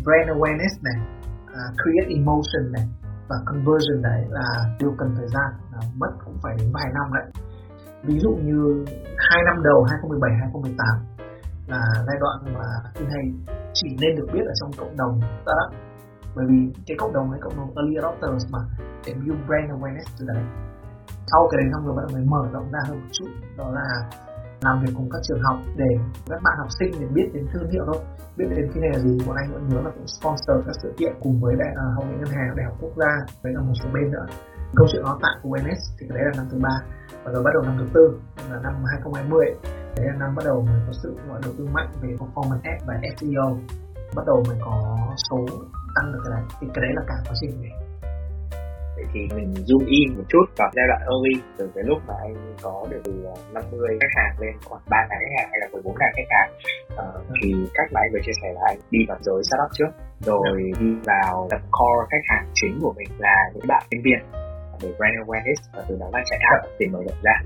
[0.04, 0.98] brand awareness này
[1.44, 2.86] uh, create emotion này
[3.28, 4.46] và conversion đấy là
[4.78, 5.48] tiêu cần thời gian.
[5.72, 7.26] Là mất cũng phải đến vài năm đấy.
[8.02, 8.84] Ví dụ như
[9.30, 10.86] hai năm đầu 2017 2018
[11.66, 13.24] là giai đoạn mà tin hay
[13.72, 15.70] chỉ nên được biết ở trong cộng đồng startup.
[16.36, 18.59] Bởi vì cái cộng đồng ấy cộng đồng early adopters mà
[19.06, 20.42] để build brand awareness từ đấy
[21.31, 23.70] sau cái đấy xong rồi bắt đầu mới mở rộng ra hơn một chút đó
[23.79, 23.87] là
[24.61, 25.91] làm việc cùng các trường học để
[26.31, 28.01] các bạn học sinh để biết đến thương hiệu thôi.
[28.37, 30.93] Biết đến cái này là gì bọn anh vẫn nhớ là cũng sponsor các sự
[30.97, 33.12] kiện cùng với đại uh, học viện ngân hàng đại học quốc gia
[33.43, 34.26] với cả một số bên nữa.
[34.76, 35.59] Câu chuyện nó tại của
[35.99, 36.76] thì cái đấy là năm thứ ba
[37.24, 38.20] và rồi bắt đầu năm thứ tư
[38.51, 39.47] là năm 2020
[39.97, 42.83] đấy là năm bắt đầu mới có sự gọi đầu tư mạnh về performance ad
[42.87, 43.59] và SEO
[44.16, 44.99] bắt đầu mới có
[45.31, 45.47] số
[45.95, 47.68] tăng được cái đấy thì cái đấy là cả quá trình để
[48.99, 52.14] Vậy thì mình zoom in một chút vào giai đoạn early từ cái lúc mà
[52.26, 53.12] anh có được từ
[53.53, 56.51] 50 khách hàng lên khoảng 3 ngàn khách hàng hay là 14 ngàn khách hàng.
[57.03, 59.92] Uh, thì cách mà anh vừa chia sẻ là anh đi vào giới startup trước
[60.20, 64.20] rồi đi vào tập core khách hàng chính của mình là những bạn sinh viên.
[64.82, 67.36] Để brand awareness và từ đó là chạy app để mở rộng ra.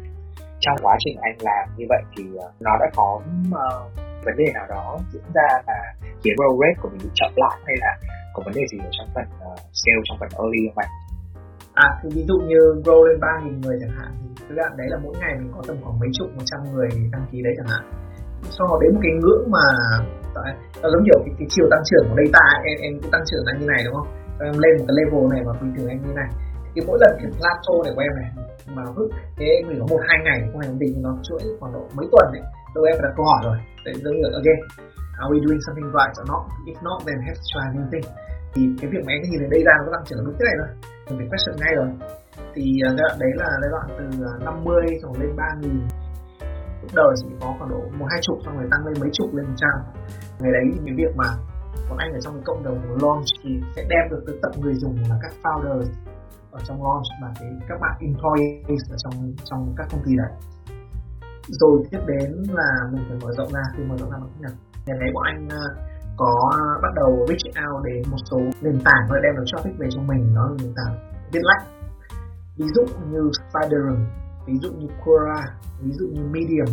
[0.60, 4.52] Trong quá trình anh làm như vậy thì uh, nó đã có uh, vấn đề
[4.54, 5.78] nào đó diễn ra là
[6.22, 7.92] khiến growth rate của mình bị chậm lại hay là
[8.34, 11.01] có vấn đề gì ở trong phần uh, sale trong phần early không anh?
[11.74, 14.72] À thì ví dụ như grow lên ba nghìn người chẳng hạn thì thực đoạn
[14.76, 17.38] đấy là mỗi ngày mình có tầm khoảng mấy chục một trăm người đăng ký
[17.46, 17.84] đấy chẳng hạn.
[18.56, 19.66] Sau đó đến một cái ngưỡng mà
[20.82, 23.44] nó giống kiểu cái, cái chiều tăng trưởng của data em em cứ tăng trưởng
[23.46, 24.08] là như này đúng không?
[24.48, 26.30] Em lên một cái level này và bình thường em như này.
[26.72, 28.28] Thì mỗi lần cái plateau này của em này
[28.76, 29.08] mà vứt
[29.38, 32.26] thế mình có một hai ngày không hành bình nó chuỗi khoảng độ mấy tuần
[32.34, 32.42] này
[32.74, 33.56] đâu em đặt câu hỏi rồi.
[33.84, 34.50] Đấy giống như ok
[35.22, 36.42] are we doing something right or not?
[36.70, 38.06] If not then have to try new thing.
[38.52, 40.56] Thì cái việc mà em nhìn thấy đây ra nó tăng trưởng đúng thế này
[40.60, 40.70] thôi
[41.12, 41.88] mình phải question ngay rồi.
[42.54, 44.04] Thì à, giai đoạn đấy là giai đoạn từ
[44.44, 45.80] 50 à, lên 3 nghìn.
[46.82, 49.34] Lúc đầu chỉ có khoảng độ một hai chục xong rồi tăng lên mấy chục
[49.34, 49.74] lên một trăm.
[50.40, 51.28] Ngày đấy cái việc mà
[51.88, 54.74] bọn anh ở trong cái cộng đồng launch thì sẽ đem được tới tận người
[54.74, 55.88] dùng là các founders
[56.50, 60.32] ở trong launch và cái các bạn employees ở trong trong các công ty đấy.
[61.48, 64.52] Rồi tiếp đến là mình phải mở rộng ra thì mở rộng ra bằng cách
[64.86, 66.50] ngày đấy bọn anh à, có
[66.82, 70.02] bắt đầu reach out đến một số nền tảng và đem được traffic về cho
[70.02, 70.94] mình đó là nền tảng
[71.32, 71.64] viết lách
[72.56, 73.98] ví dụ như Spiderum
[74.46, 75.42] ví dụ như Quora
[75.82, 76.70] ví dụ như Medium.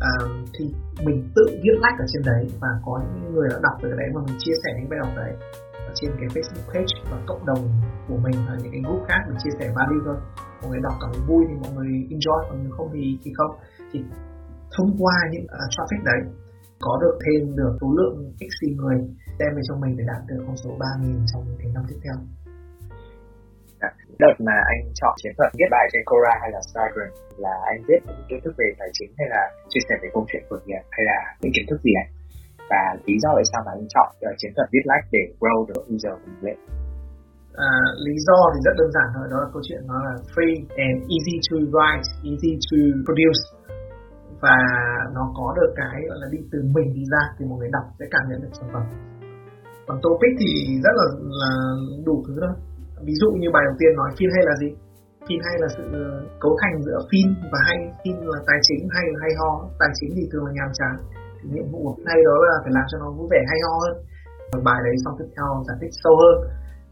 [0.00, 0.12] À,
[0.54, 0.64] thì
[1.06, 4.08] mình tự viết lách ở trên đấy và có những người đã đọc từ đấy
[4.14, 5.32] mà mình chia sẻ những bài đọc đấy
[5.88, 7.62] ở trên cái Facebook page và cộng đồng
[8.08, 10.16] của mình và những cái group khác mình chia sẻ value thôi.
[10.60, 13.30] Mọi người đọc cảm thấy vui thì mọi người enjoy còn nếu không thì thì
[13.38, 13.52] không.
[13.92, 14.04] Thì
[14.76, 16.20] thông qua những uh, traffic đấy
[16.84, 18.16] có được thêm được số lượng
[18.52, 18.98] x người
[19.40, 22.16] đem về cho mình để đạt được con số 3.000 trong cái năm tiếp theo.
[24.24, 27.10] Đợt mà anh chọn chiến thuật viết bài trên Quora hay là Instagram
[27.44, 30.22] là anh viết những kiến thức về tài chính hay là chia sẻ về câu
[30.28, 32.10] chuyện khởi nghiệp hay là những kiến thức gì anh?
[32.70, 35.58] Và lý do tại sao mà anh chọn uh, chiến thuật viết like để grow
[35.68, 36.58] được user của mình lên?
[37.68, 37.72] À,
[38.06, 40.56] lý do thì rất đơn giản thôi đó là câu chuyện nó là free
[40.86, 43.42] and easy to write easy to produce
[44.44, 44.56] và
[45.16, 47.86] nó có được cái gọi là đi từ mình đi ra thì một người đọc
[47.98, 48.84] sẽ cảm nhận được sản phẩm.
[49.86, 50.50] Còn topic thì
[50.84, 51.06] rất là
[51.42, 51.52] là
[52.06, 52.54] đủ thứ thôi.
[53.06, 54.70] Ví dụ như bài đầu tiên nói phim hay là gì?
[55.26, 56.04] Phim hay là sự ờ,
[56.42, 59.50] cấu thành giữa phim và hay, phim là tài chính hay là hay ho?
[59.80, 60.94] Tài chính thì thường là nhàm chán.
[61.38, 63.74] Thì nhiệm vụ của hay đó là phải làm cho nó vui vẻ, hay ho
[63.84, 63.94] hơn.
[64.52, 66.36] Và bài đấy xong tiếp theo giải thích sâu hơn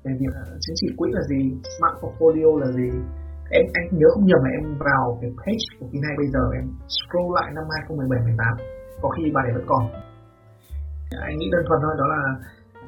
[0.05, 1.41] về việc ờ, chứng chỉ quỹ là gì,
[1.75, 2.91] smart portfolio là gì
[3.57, 6.65] em anh nhớ không nhầm là em vào cái page của Vinay bây giờ em
[6.97, 9.83] scroll lại năm 2017 18 có khi bài này vẫn còn.
[11.29, 12.23] Anh nghĩ đơn thuần thôi đó là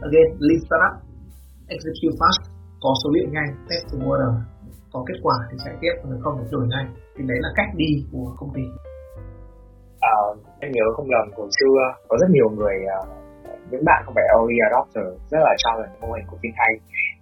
[0.07, 0.95] again lean startup
[1.75, 2.43] execute fast
[2.83, 4.33] có số liệu nhanh test the water.
[4.93, 6.87] Có kết quả thì chạy tiếp còn không thì đổi ngay.
[7.15, 8.65] Thì đấy là cách đi của công ty.
[10.01, 10.17] À,
[10.65, 11.77] em nhớ không lầm hồi xưa
[12.09, 13.09] có rất nhiều người uh,
[13.71, 16.53] những bạn không phải early adopter rất là cho là mô hình của phim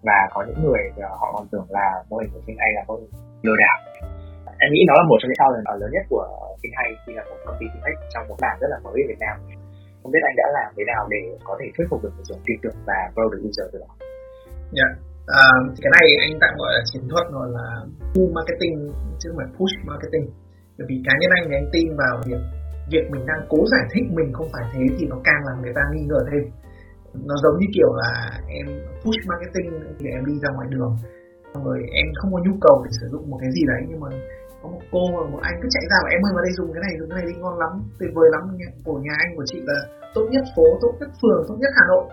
[0.02, 2.94] và có những người uh, họ còn tưởng là mô hình của phim là mô
[2.94, 3.10] hình
[3.46, 3.78] lừa đảo.
[4.64, 6.24] Em nghĩ nó là một trong những challenge lớn nhất của
[6.60, 9.06] phim hay khi là một công ty fintech trong một mảng rất là mới ở
[9.10, 9.36] Việt Nam.
[10.00, 12.40] Không biết anh đã làm thế nào để có thể thuyết phục được người dùng
[12.46, 13.90] tin tưởng và grow được user từ đó?
[14.78, 14.90] Yeah.
[15.42, 15.44] à,
[15.82, 17.66] cái này anh tạm gọi là chiến thuật gọi là
[18.12, 18.76] pull marketing
[19.18, 20.26] chứ không phải push marketing.
[20.76, 22.42] Bởi vì cá nhân anh thì anh tin vào việc
[22.92, 25.74] việc mình đang cố giải thích mình không phải thế thì nó càng làm người
[25.78, 26.42] ta nghi ngờ thêm.
[27.28, 28.10] Nó giống như kiểu là
[28.58, 28.66] em
[29.02, 29.68] push marketing
[29.98, 30.92] thì em đi ra ngoài đường
[31.66, 34.08] rồi em không có nhu cầu để sử dụng một cái gì đấy, nhưng mà
[34.62, 36.70] có một cô và một anh cứ chạy ra và em ơi vào đây dùng
[36.74, 38.42] cái này, dùng cái này đi, ngon lắm, tuyệt vời lắm
[38.86, 39.78] của nhà anh, của chị là
[40.14, 42.04] tốt nhất phố, tốt nhất phường, tốt nhất hà nội.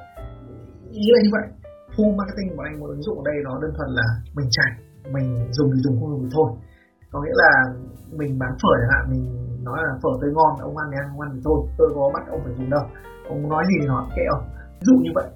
[1.03, 1.45] Ý là như vậy.
[1.95, 4.07] Full marketing của anh một ứng dụng ở đây nó đơn thuần là
[4.37, 4.71] mình chạy,
[5.15, 5.27] mình
[5.57, 6.49] dùng thì dùng, không dùng thì thôi.
[7.11, 7.51] Có nghĩa là
[8.19, 9.23] mình bán phở chẳng hạn, mình
[9.67, 12.03] nói là phở tươi ngon, ông ăn thì ăn, không ăn thì thôi, tôi có
[12.15, 12.85] bắt ông phải dùng đâu.
[13.33, 14.43] Ông nói gì thì nói, kệ ông.
[14.79, 15.27] Ví dụ như vậy.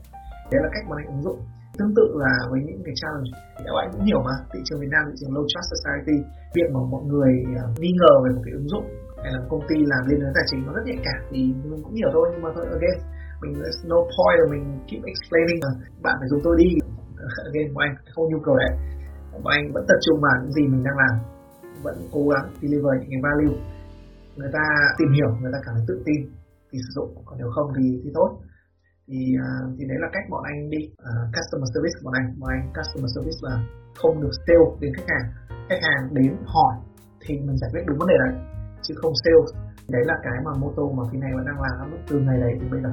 [0.52, 1.40] Đấy là cách mà anh ứng dụng
[1.80, 4.36] tương tự là với những cái challenge thì các bạn cũng hiểu mà.
[4.52, 6.18] Thị trường Việt Nam, thị trường low trust society
[6.56, 7.32] việc mà mọi người
[7.64, 8.86] à, nghi ngờ về một cái ứng dụng
[9.24, 11.82] hay là công ty làm liên quan tài chính nó rất nhạy cảm thì mình
[11.86, 12.98] cũng hiểu thôi, nhưng mà thôi, again,
[13.42, 15.72] mình there's no point là mình keep explaining là
[16.06, 16.70] bạn phải dùng tôi đi.
[17.50, 18.72] Again, bọn anh không nhu cầu đấy.
[19.44, 21.16] Bọn anh vẫn tập trung vào những gì mình đang làm,
[21.86, 23.58] vẫn cố gắng deliver những cái value.
[24.38, 24.66] Người ta
[25.00, 26.20] tìm hiểu, người ta cảm thấy tự tin
[26.70, 28.30] thì sử dụng, còn nếu không thì thì thôi
[29.10, 30.82] thì uh, thì đấy là cách bọn anh đi.
[31.08, 32.28] Uh, customer service của bọn anh.
[32.40, 33.56] Bọn anh customer service là
[34.00, 35.26] không được sale đến khách hàng.
[35.70, 36.74] Khách hàng đến hỏi
[37.22, 38.34] thì mình giải quyết đúng vấn đề đấy
[38.86, 39.44] chứ không sale.
[39.96, 41.74] Đấy là cái mà mô tô mà khi này vẫn đang làm
[42.08, 42.92] từ ngày đấy đến bây giờ.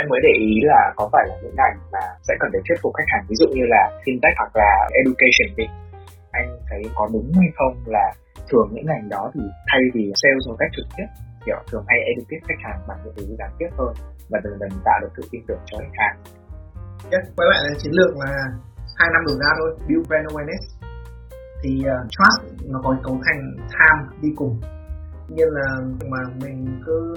[0.00, 2.78] Em mới để ý là có phải là những ngành mà sẽ cần để thuyết
[2.82, 3.24] phục khách hàng.
[3.28, 4.70] Ví dụ như là fintech hoặc là
[5.00, 5.66] education đi.
[6.30, 8.06] Anh thấy có đúng hay không là
[8.48, 9.40] thường những ngành đó thì
[9.70, 11.08] thay vì sale một cách trực tiếp
[11.46, 13.92] kiểu thường hay educate khách hàng bằng những thứ gián tiếp hơn
[14.30, 16.16] và dần dần tạo được sự tin tưởng cho khách hàng.
[17.12, 18.32] Yes, quay lại là chiến lược là
[18.98, 20.64] hai năm đổ ra thôi build brand awareness.
[21.62, 22.40] Thì uh, trust
[22.72, 24.60] nó có cấu thành time đi cùng.
[25.28, 25.66] Như là
[26.10, 27.14] mà mình cứ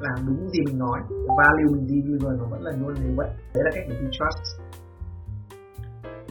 [0.00, 0.98] làm đúng gì mình nói
[1.38, 3.28] value mình deliver nó vẫn là luôn như vậy.
[3.54, 4.60] Đấy là cách để build trust.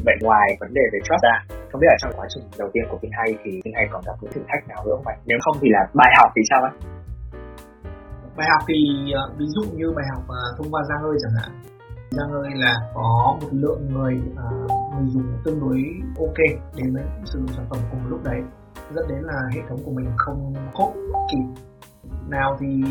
[0.06, 2.84] Vậy ngoài vấn đề về trust ra không biết là trong quá trình đầu tiên
[2.90, 5.58] của Hay thì Hay còn gặp những thử thách nào nữa không ạ nếu không
[5.62, 6.72] thì là bài học thì sao ạ
[8.38, 11.36] bài học thì ờ, ví dụ như bài học ờ, thông qua Giang ơi chẳng
[11.42, 11.52] hạn.
[12.12, 14.52] Giang ơi là có một lượng người ờ,
[14.96, 15.84] người dùng tương đối
[16.20, 16.38] ok
[16.76, 18.42] đến với sử dụng sản phẩm cùng lúc đấy.
[18.96, 20.94] Dẫn đến là hệ thống của mình không khốt
[21.32, 21.62] kịp.
[22.30, 22.84] Nào thì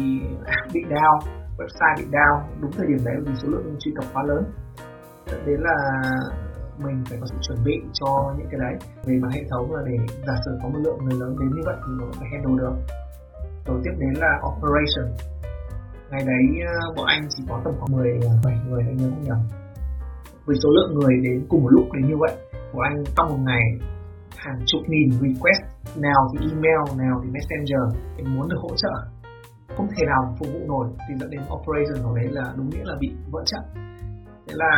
[0.47, 1.19] app bị down,
[1.59, 4.45] website bị down, đúng thời điểm đấy vì số lượng truy cập quá lớn.
[5.27, 6.03] Dẫn đến là
[6.79, 8.75] mình phải có sự chuẩn bị cho những cái đấy.
[9.05, 11.63] Về mặt hệ thống là để giả sử có một lượng người lớn đến như
[11.65, 12.75] vậy thì nó phải handle được.
[13.67, 15.34] Rồi tiếp đến là operation
[16.15, 19.25] ngày đấy ờ, bọn anh chỉ có tầm khoảng 17 ờ, người anh nhớ không
[19.25, 19.39] nhầm
[20.47, 22.33] với số lượng người đến cùng một lúc đến như vậy.
[22.73, 23.65] Của anh trong một ngày,
[24.37, 25.63] hàng chục nghìn request,
[25.97, 27.85] nào thì email, nào thì messenger
[28.17, 28.95] anh muốn được hỗ trợ.
[29.77, 32.85] Không thể nào phục vụ nổi thì dẫn đến operation của đấy là đúng nghĩa
[32.85, 33.63] là bị vỡ trận.
[34.47, 34.73] Thế là,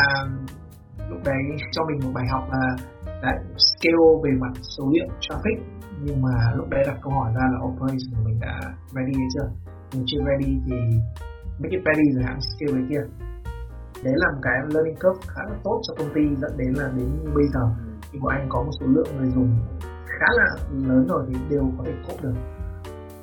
[1.10, 2.76] lúc đấy cho mình một bài học là
[3.22, 5.56] đã scale về mặt số liệu traffic.
[6.02, 8.60] Nhưng mà lúc đấy đặt câu hỏi ra là operation của mình đã
[8.94, 9.65] ready hay chưa?
[9.92, 10.76] Mình chưa ready thì
[11.58, 13.02] make it ready rồi hãng skill đấy kia
[14.04, 16.88] đấy là một cái learning curve khá là tốt cho công ty, dẫn đến là
[16.96, 17.60] đến bây giờ
[18.12, 19.50] khi của anh có một số lượng người dùng
[20.06, 20.48] khá là
[20.88, 22.34] lớn rồi thì đều có thể cốt được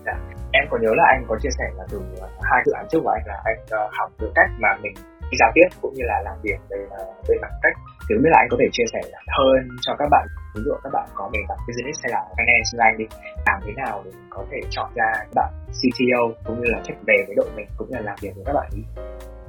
[0.05, 0.15] dạ.
[0.51, 2.01] em có nhớ là anh có chia sẻ là từ
[2.41, 4.93] hai dự án trước của anh là anh ờ, học được cách mà mình
[5.39, 7.73] giao tiếp cũng như là làm việc về ờ, về mặt cách
[8.09, 10.89] thì biết là anh có thể chia sẻ hơn cho các bạn ví dụ các
[10.93, 13.05] bạn có nền tảng business hay là finance như anh đi
[13.45, 16.99] làm thế nào để có thể chọn ra các bạn CTO cũng như là check
[17.07, 18.83] về với đội mình cũng như là làm việc với các bạn ấy.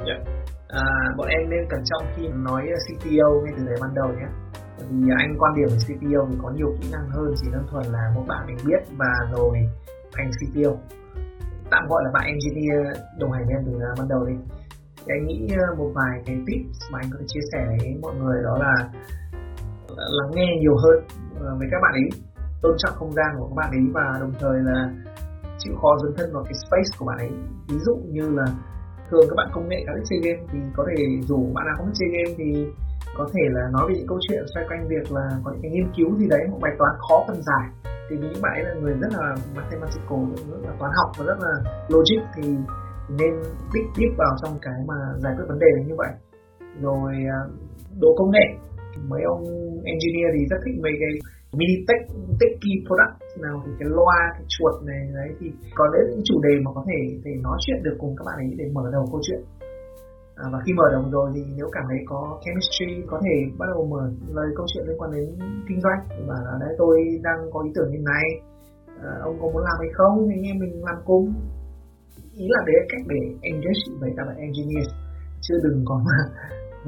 [0.09, 0.21] yeah.
[0.27, 0.33] Dạ.
[0.69, 0.85] à,
[1.17, 4.29] bọn em nên cẩn trọng khi nói ờ, CTO ngay từ đấy ban đầu nhé
[4.91, 7.67] vì ờ, anh quan điểm về CTO thì có nhiều kỹ năng hơn chỉ đơn
[7.71, 9.69] thuần là một bạn mình biết và rồi
[10.13, 10.73] thành CTO
[11.71, 14.35] tạm gọi là bạn engineer đồng hành với em từ ờ, ban đầu đi
[14.97, 15.49] thì anh nghĩ
[15.79, 18.75] một vài cái tips mà anh có thể chia sẻ với mọi người đó là
[19.97, 20.99] lắng nghe nhiều hơn
[21.41, 22.09] ờ, với các bạn ấy.
[22.63, 24.91] Tôn trọng không gian của các bạn ấy và đồng thời là
[25.59, 27.33] chịu khó dấn thân vào cái space của bạn ấy.
[27.69, 28.47] Ví dụ như là
[29.11, 31.87] thường các bạn công nghệ các chơi game thì có thể rủ bạn nào không
[31.87, 32.67] biết chơi game thì
[33.17, 35.71] có thể là nói về những câu chuyện xoay quanh việc là có những cái
[35.71, 37.67] nghiên cứu gì đấy, một bài toán khó cần giải.
[38.09, 41.39] Thì những bạn ấy là người rất là mathematical, rất là toán học và rất
[41.41, 41.53] là
[41.89, 42.43] logic thì
[43.19, 43.33] nên
[43.73, 46.13] deep deep vào trong cái mà giải quyết vấn đề như vậy.
[46.83, 47.51] Rồi ờ,
[48.01, 48.47] đồ công nghệ
[49.11, 49.43] mấy ông
[49.93, 51.13] engineer thì rất thích mấy cái
[51.59, 52.03] mini tech
[52.41, 53.15] techy product.
[53.45, 55.47] Nào thì cái loa cái chuột này đấy thì
[55.79, 58.37] có đấy những chủ đề mà có thể để nói chuyện được cùng các bạn
[58.45, 59.43] ấy để mở đầu câu chuyện.
[60.43, 63.67] À, và khi mở đầu rồi thì nếu cảm thấy có chemistry có thể bắt
[63.73, 64.03] đầu mở
[64.37, 65.27] lời câu chuyện liên quan đến
[65.69, 66.01] kinh doanh.
[66.29, 68.27] Và đấy tôi đang có ý tưởng như này.
[69.09, 70.15] À, ông có muốn làm hay không?
[70.29, 71.25] Thì anh em mình làm cùng.
[72.43, 74.91] Ý là đấy cách để engage với các bạn engineers.
[75.41, 76.19] Chứ đừng có mà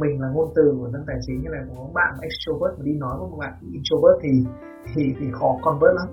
[0.03, 2.95] mình là ngôn từ của dân tài chính như là có bạn extrovert mà đi
[3.05, 4.33] nói với một bạn introvert thì
[4.93, 6.09] thì thì khó convert lắm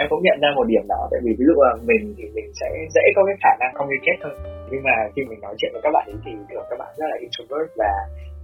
[0.00, 2.48] em cũng nhận ra một điểm đó, tại vì ví dụ là mình thì mình
[2.60, 4.36] sẽ dễ có cái khả năng communicate hơn
[4.70, 7.06] nhưng mà khi mình nói chuyện với các bạn ấy thì thường các bạn rất
[7.12, 7.92] là introvert và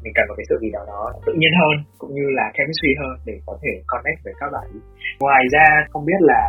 [0.03, 2.93] mình cần một cái sự gì đó nó tự nhiên hơn, cũng như là chemistry
[3.01, 4.83] hơn để có thể connect với các bạn ấy.
[5.25, 6.43] ngoài ra, không biết là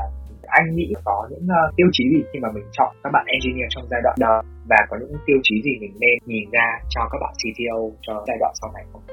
[0.60, 3.70] anh nghĩ có những uh, tiêu chí gì khi mà mình chọn các bạn engineer
[3.74, 4.36] trong giai đoạn đó
[4.70, 8.14] và có những tiêu chí gì mình nên nhìn ra cho các bạn CTO cho
[8.28, 9.04] giai đoạn sau này không?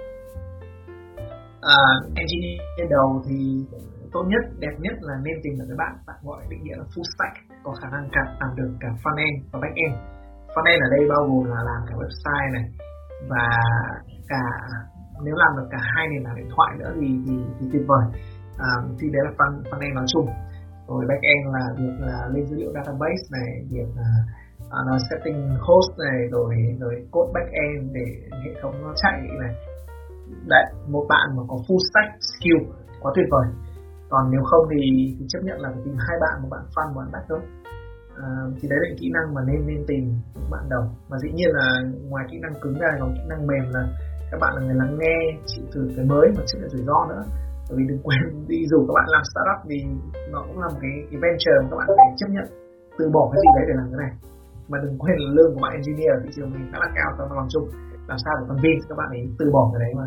[1.77, 1.81] À,
[2.23, 3.39] engineer đầu thì
[4.13, 6.85] tốt nhất, đẹp nhất là nên tìm được cái bạn bạn gọi định nghĩa là
[6.93, 7.35] full stack
[7.65, 9.95] có khả năng cả làm được cả front end và back end.
[10.53, 12.67] Front end ở đây bao gồm là làm cả website này
[13.31, 13.47] và
[14.29, 14.43] cả
[15.25, 18.05] nếu làm được cả hai nền tảng điện thoại nữa thì thì, thì tuyệt vời.
[18.59, 20.27] À, thì đấy là front, front end nói chung
[20.89, 24.11] rồi backend là việc là lên dữ liệu database này việc là
[24.71, 28.07] à, nó setting host này rồi rồi code backend để
[28.45, 29.55] hệ thống nó chạy này.
[30.47, 32.61] Đấy một bạn mà có full stack skill
[33.01, 33.47] quá tuyệt vời.
[34.09, 34.81] Còn nếu không thì,
[35.19, 37.41] thì chấp nhận là phải tìm hai bạn một bạn front một bạn back thôi.
[38.17, 38.29] À,
[38.61, 40.05] thì đấy là kỹ năng mà nên nên tìm
[40.51, 40.85] bạn đầu.
[41.09, 41.67] Và dĩ nhiên là
[42.09, 43.83] ngoài kỹ năng cứng ra còn kỹ năng mềm là
[44.31, 45.17] các bạn là người lắng nghe
[45.47, 47.23] chịu thử cái mới và chấp nhận rủi ro nữa
[47.69, 49.79] bởi vì đừng quên đi dù các bạn làm startup thì
[50.33, 52.47] nó cũng là một cái, cái venture mà các bạn phải chấp nhận
[52.99, 54.13] từ bỏ cái gì đấy để làm cái này.
[54.71, 57.09] Mà đừng quên là lương của bạn engineer ở thị trường mình khá là cao
[57.17, 57.67] trong lòng chung
[58.11, 60.07] làm sao để convince các bạn ấy từ bỏ cái đấy mà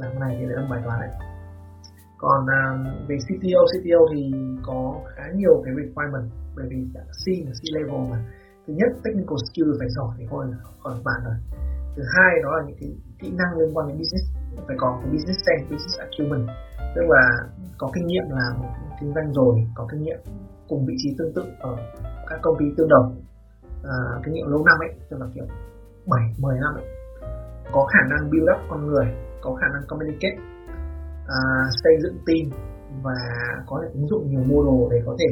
[0.00, 1.12] làm cái này thì đấy là bài toán đấy.
[2.22, 4.22] Còn uh, về CTO CTO thì
[4.66, 4.78] có
[5.14, 8.18] khá nhiều cái requirement bởi vì đã C và C level mà.
[8.66, 10.44] Thứ nhất technical skill phải giỏi thì thôi
[10.82, 11.38] khỏi bàn rồi.
[11.96, 14.35] Thứ hai đó là những cái kỹ năng liên quan đến business
[14.66, 16.46] phải có cái business sense business acumen.
[16.94, 17.24] Tức là
[17.78, 18.54] có kinh nghiệm làm
[19.00, 20.18] kinh doanh rồi có kinh nghiệm
[20.68, 21.76] cùng vị trí tương tự ở
[22.28, 23.16] các công ty tương đồng.
[23.84, 25.44] À, kinh nghiệm lâu năm ấy tức là kiểu
[26.06, 26.84] 7, 10 năm ấy.
[27.72, 29.06] Có khả năng build up con người
[29.40, 30.38] có khả năng communicate
[31.28, 31.38] à,
[31.82, 32.60] xây dựng team
[33.02, 33.18] và
[33.66, 35.26] có thể ứng dụng nhiều model để có thể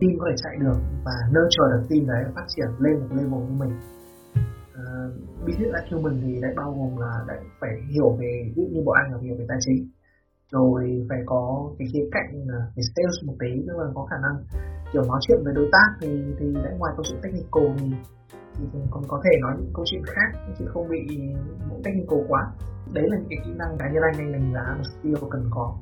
[0.00, 3.40] team có thể chạy được và nurture được team đấy phát triển lên một level
[3.48, 3.72] như mình
[4.78, 5.12] uh,
[5.46, 9.12] business acumen thì lại bao gồm là lại phải hiểu về ví như bọn anh
[9.12, 9.88] là hiểu về tài chính.
[10.52, 14.36] Rồi phải có cái khía cạnh về sales một tí tức là có khả năng
[14.92, 16.08] kiểu nói chuyện với đối tác thì
[16.38, 17.92] thì lại ngoài câu chuyện technical thì
[18.58, 21.02] thì còn có thể nói những câu chuyện khác chứ không bị
[21.68, 22.52] mỗi technical quá.
[22.92, 25.44] Đấy là những cái kỹ năng cá nhân anh anh đánh giá một skill cần
[25.50, 25.76] có.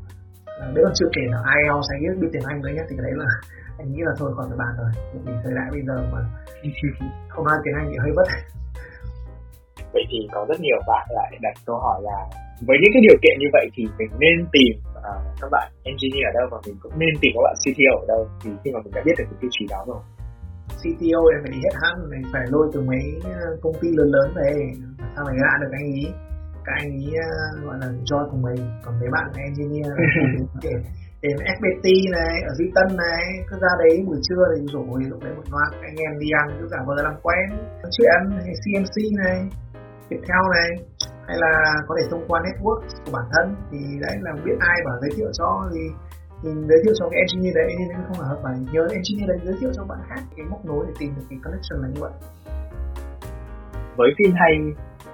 [0.60, 3.04] À, đấy còn chưa kể là IELTS hay biết tiếng Anh nữa nhé thì cái
[3.06, 3.28] đấy là
[3.78, 4.90] anh nghĩ là thôi khỏi phải bàn rồi.
[5.24, 6.20] Vì thời đại bây giờ mà
[7.28, 8.28] không nói tiếng Anh thì hơi bất
[9.96, 12.18] vậy thì có rất nhiều bạn lại đặt câu hỏi là
[12.68, 14.74] với những cái điều kiện như vậy thì mình nên tìm
[15.08, 18.06] uh, các bạn engineer ở đâu và mình cũng nên tìm các bạn CTO ở
[18.12, 18.20] đâu?
[18.40, 20.02] Thì khi mà mình đã biết được cái tiêu chí đó rồi.
[20.80, 24.08] CTO em phải đi hết hẳn mình phải lôi từ mấy ờ, công ty lớn
[24.14, 24.52] lớn về
[25.14, 26.04] sao mày ra được anh ý.
[26.64, 29.92] Các anh ý uh, gọi là join cùng mình còn mấy bạn engineer.
[30.62, 30.72] Thì
[31.22, 31.86] đến FPT
[32.18, 35.46] này ở Duy Tân này cứ ra đấy buổi trưa thì rồi lúc đấy một
[35.52, 37.46] loạt anh em đi ăn cứ giả vờ làm quen.
[37.96, 39.38] Chuyện hay CMC này
[40.08, 40.70] Viettel này
[41.26, 41.52] hay là
[41.88, 45.10] có thể thông qua network của bản thân thì đấy là biết ai bảo giới
[45.16, 45.80] thiệu cho thì
[46.42, 49.54] thì giới thiệu cho cái engineer đấy nên không hợp bài nhớ engineer đấy giới
[49.60, 52.12] thiệu cho bạn khác cái móc nối để tìm được cái connection là như vậy.
[53.96, 54.52] Với phim hay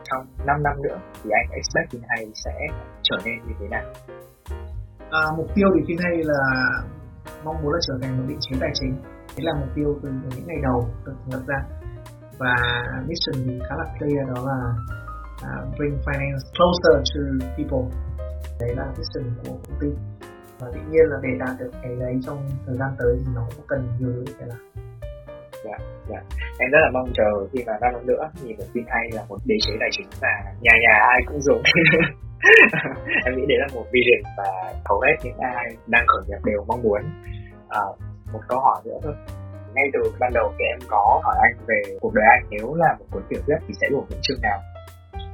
[0.04, 2.54] trong 5 năm nữa thì anh expect phim hay sẽ
[3.02, 3.84] trở nên như thế nào?
[5.10, 6.42] À, mục tiêu thì phim hay là
[7.44, 8.94] mong muốn là trở thành một định chế tài chính.
[9.36, 11.81] Đấy là mục tiêu từ những ngày đầu được lập ra
[12.42, 12.54] và
[13.08, 14.60] mission thì khá là clear đó là
[15.42, 17.84] uh, bring finance closer to people.
[18.60, 19.88] Đấy là mission của công ty.
[20.58, 23.42] Và tự nhiên là để đạt được cái đấy trong thời gian tới thì nó
[23.56, 24.58] cũng cần nhiều thứ phải làm.
[25.64, 25.76] Dạ
[26.08, 26.20] dạ.
[26.58, 29.22] Em rất là mong chờ khi mà năm năm nữa nhìn được tin hay là
[29.28, 30.28] một đế chế tài chính mà
[30.60, 31.62] nhà nhà ai cũng dùng.
[33.24, 36.64] Em nghĩ đấy là một vision và hầu hết những ai đang khởi nghiệp đều
[36.68, 37.02] mong muốn.
[37.68, 37.80] À,
[38.32, 39.14] một câu hỏi nữa thôi
[39.74, 42.42] ngay từ ban đầu thì em có hỏi anh về cuộc đời anh.
[42.50, 44.58] Nếu là một cuốn tiểu thuyết thì sẽ gồm những chương nào?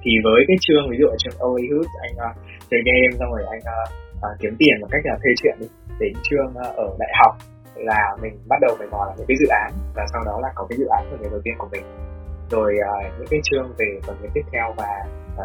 [0.03, 2.37] Thì với cái chương ví dụ ở trường Hollywood anh uh,
[2.71, 3.89] chơi game xong rồi anh uh,
[4.25, 5.69] uh, kiếm tiền bằng cách là thuê chuyện đi
[6.01, 7.33] đến chương uh, ở đại học
[7.75, 10.49] là mình bắt đầu mình mò là những cái dự án và sau đó là
[10.55, 11.85] có cái dự án của người đầu tiên của mình.
[12.51, 14.91] Rồi uh, những cái chương về phần nghiệp tiếp theo và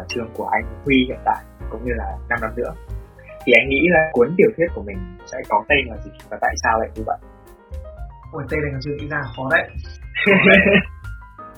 [0.00, 2.72] uh, chương của anh Huy hiện tại cũng như là 5 năm nữa.
[3.44, 6.38] Thì anh nghĩ là cuốn tiểu thuyết của mình sẽ có tên là gì và
[6.40, 7.18] tại sao lại như vậy?
[8.34, 9.20] Ôi tên này còn chưa nghĩ ra.
[9.36, 9.64] Khó đấy,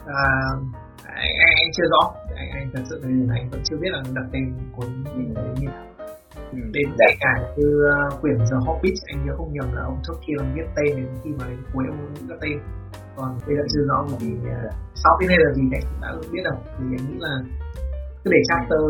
[0.07, 0.23] à,
[1.05, 2.03] anh, anh, anh chưa rõ.
[2.37, 5.45] Anh, anh thật sự thì anh vẫn chưa biết là đặt tên cuốn gì đấy
[5.61, 5.87] như nào.
[6.53, 7.69] Ừ, đến kể cả như
[8.07, 11.31] uh, quyển The Hobbit anh nhớ không nhầm là ông Tolkien viết tên đến khi
[11.39, 12.59] mà đến cuối ông ra tên.
[13.17, 16.09] Còn bây giờ chưa rõ bởi vì uh, sau cái này là gì cũng đã
[16.33, 17.35] biết đâu thì anh nghĩ là
[18.25, 18.81] cứ để chapter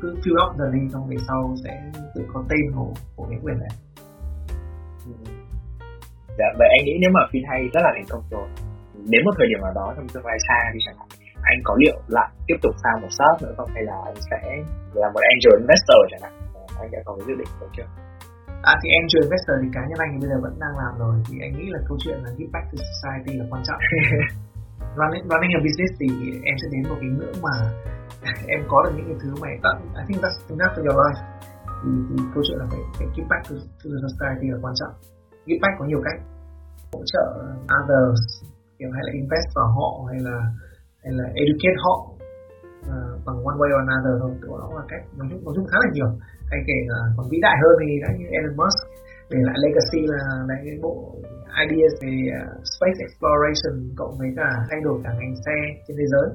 [0.00, 3.38] cứ fill up dần đi xong về sau sẽ tự có tên của của cái
[3.42, 3.72] quyển này.
[5.06, 5.35] Ừ.
[6.38, 8.48] dạ vậy anh nghĩ nếu mà phim hay rất là thành công rồi
[9.12, 11.08] đến một thời điểm nào đó trong tương lai xa thì chẳng hạn
[11.50, 13.70] anh có liệu lại tiếp tục sang một startup nữa không?
[13.74, 14.40] Hay là anh sẽ
[15.00, 16.34] là một angel investor chẳng hạn?
[16.82, 17.88] Anh đã có cái dự định đấy chưa?
[18.70, 21.14] À thì angel investor thì cá nhân anh thì bây giờ vẫn đang làm rồi.
[21.26, 23.80] Thì anh nghĩ là câu chuyện là give back to society là quan trọng.
[24.98, 26.08] Running, running a business thì
[26.50, 27.54] em sẽ đến một cái ngưỡng mà
[28.54, 29.48] em có được những cái thứ mà
[30.00, 31.20] I think that's enough for your life.
[31.80, 34.74] Thì, thì câu chuyện là phải, phải give back to, to the society là quan
[34.80, 34.94] trọng
[35.46, 36.18] give back có nhiều cách.
[36.92, 37.24] Hỗ trợ
[37.78, 38.22] others
[38.78, 40.36] kiểu hay là invest vào họ hay là
[41.02, 41.94] hay là educate họ
[42.92, 44.32] uh, bằng one way or another thôi.
[44.62, 46.10] Đó là cách nói chung nói chung khá là nhiều.
[46.50, 48.78] Hay kể là còn vĩ đại hơn thì đã như Elon Musk
[49.30, 50.94] để lại legacy là lấy cái bộ
[51.64, 56.06] ideas về uh, space exploration cộng với cả thay đổi cả ngành xe trên thế
[56.12, 56.28] giới.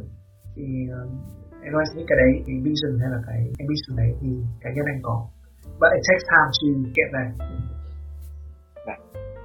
[0.56, 1.10] Thì uh,
[1.66, 4.30] em nói những cái đấy cái vision hay là cái ambition đấy thì
[4.62, 5.16] cá nhân anh có.
[5.80, 7.32] But it takes time to get there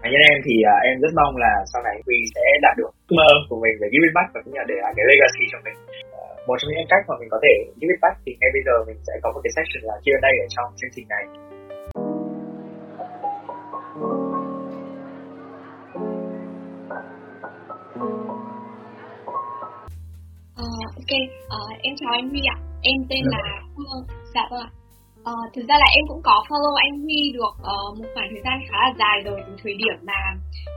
[0.06, 2.90] cá nhân em thì uh, em rất mong là sau này Huy sẽ đạt được
[3.18, 5.58] mơ của mình về giving back và cũng như là để lại cái legacy cho
[5.66, 5.78] mình
[6.18, 8.74] uh, một trong những cách mà mình có thể giving back thì ngay bây giờ
[8.88, 11.24] mình sẽ có một cái section là Q&A ở trong chương trình này
[20.62, 21.12] Uh, ok,
[21.56, 22.56] uh, em chào anh Huy ạ.
[22.82, 23.42] Em tên là
[23.76, 24.02] Phương.
[24.34, 24.70] Dạ vâng ạ.
[25.32, 28.42] Uh, thực ra là em cũng có follow anh Huy được uh, một khoảng thời
[28.44, 30.20] gian khá là dài rồi từ thời điểm mà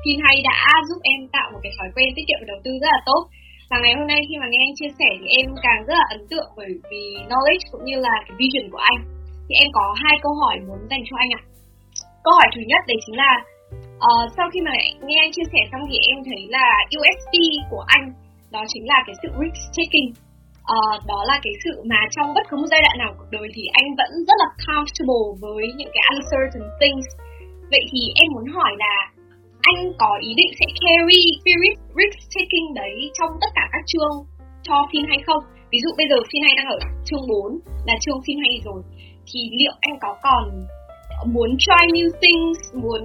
[0.02, 2.72] Pin hay đã giúp em tạo một cái thói quen tiết kiệm và đầu tư
[2.82, 3.22] rất là tốt.
[3.70, 6.08] Và ngày hôm nay khi mà nghe anh chia sẻ thì em càng rất là
[6.16, 9.00] ấn tượng bởi vì knowledge cũng như là cái vision của anh.
[9.46, 11.42] Thì em có hai câu hỏi muốn dành cho anh ạ.
[12.26, 13.34] Câu hỏi thứ nhất đấy chính là
[14.08, 14.74] uh, sau khi mà
[15.06, 17.34] nghe anh chia sẻ xong thì em thấy là USP
[17.72, 18.06] của anh
[18.56, 20.10] đó chính là cái sự risk taking
[20.78, 23.48] uh, đó là cái sự mà trong bất cứ một giai đoạn nào cuộc đời
[23.56, 27.08] thì anh vẫn rất là comfortable với những cái uncertain things.
[27.72, 28.96] Vậy thì em muốn hỏi là
[29.72, 34.16] anh có ý định sẽ carry spirit risk taking đấy trong tất cả các chương
[34.68, 35.44] cho phim hay không?
[35.72, 38.82] Ví dụ bây giờ phim hay đang ở chương 4 là chương phim hay rồi
[39.30, 40.44] thì liệu anh có còn
[41.34, 43.04] muốn try new things muốn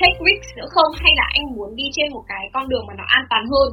[0.00, 0.92] take risks nữa không?
[1.02, 3.68] Hay là anh muốn đi trên một cái con đường mà nó an toàn hơn?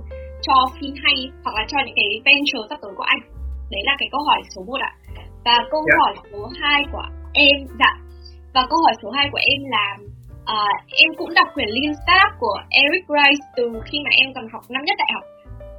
[0.45, 3.21] Cho phim hay hoặc là cho những cái venture sắp tới của anh?
[3.73, 4.91] Đấy là cái câu hỏi số 1 ạ.
[5.45, 5.91] Và câu yeah.
[5.91, 6.01] Dạ.
[6.01, 7.91] hỏi số 2 của em dạ.
[8.55, 9.85] Và câu hỏi số 2 của em là
[10.55, 14.45] uh, em cũng đọc quyển Lean Startup của Eric Rice từ khi mà em còn
[14.53, 15.25] học năm nhất đại học.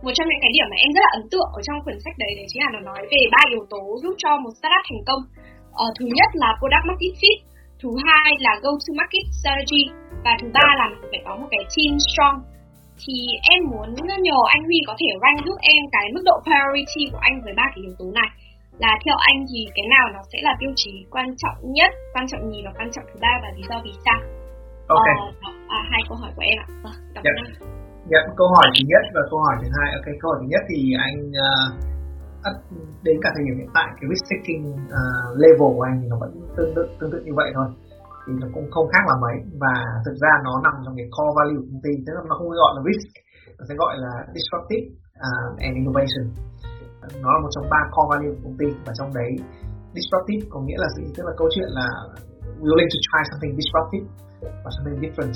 [0.04, 2.16] Một trong những cái điểm mà em rất là ấn tượng ở trong quyển sách
[2.22, 5.02] đấy đấy chính là nó nói về ba yếu tố giúp cho một startup thành
[5.08, 5.22] công.
[5.80, 7.38] Uh, thứ nhất là product market fit
[7.80, 9.82] thứ hai là go to market strategy
[10.24, 12.36] và thứ ba là phải có một cái team strong
[13.02, 13.16] thì
[13.52, 13.88] em muốn
[14.28, 17.54] nhờ anh Huy có thể rank giúp em cái mức độ priority của anh với
[17.60, 18.30] ba cái yếu tố này
[18.84, 22.24] là theo anh thì cái nào nó sẽ là tiêu chí quan trọng nhất, quan
[22.30, 24.20] trọng nhì và quan trọng thứ ba và lý do vì sao?
[24.88, 25.08] Ok.
[25.46, 26.66] Ờ, à, hai câu hỏi của em ạ.
[26.84, 27.54] Vâng, cảm ơn anh.
[28.12, 29.88] Dạ, câu hỏi thứ nhất và câu hỏi thứ hai.
[29.98, 31.68] Ok, câu hỏi thứ nhất thì anh uh,
[33.06, 34.64] đến cả thời điểm hiện tại cái risk taking
[34.98, 37.66] uh, level của anh thì nó vẫn tương tự tương tự như vậy thôi
[38.26, 39.36] thì nó cũng không khác là mấy.
[39.62, 39.74] Và
[40.04, 42.48] thực ra nó nằm trong cái core value của công ty tức là nó không
[42.62, 43.08] gọi là risk
[43.58, 44.86] nó sẽ gọi là disruptive
[45.26, 46.24] uh, and innovation.
[47.22, 49.30] Nó là một trong ba core value của công ty và trong đấy
[49.96, 51.04] disruptive có nghĩa là gì?
[51.14, 51.88] Tức là câu chuyện là
[52.62, 54.06] willing to try something disruptive
[54.62, 55.34] và something different.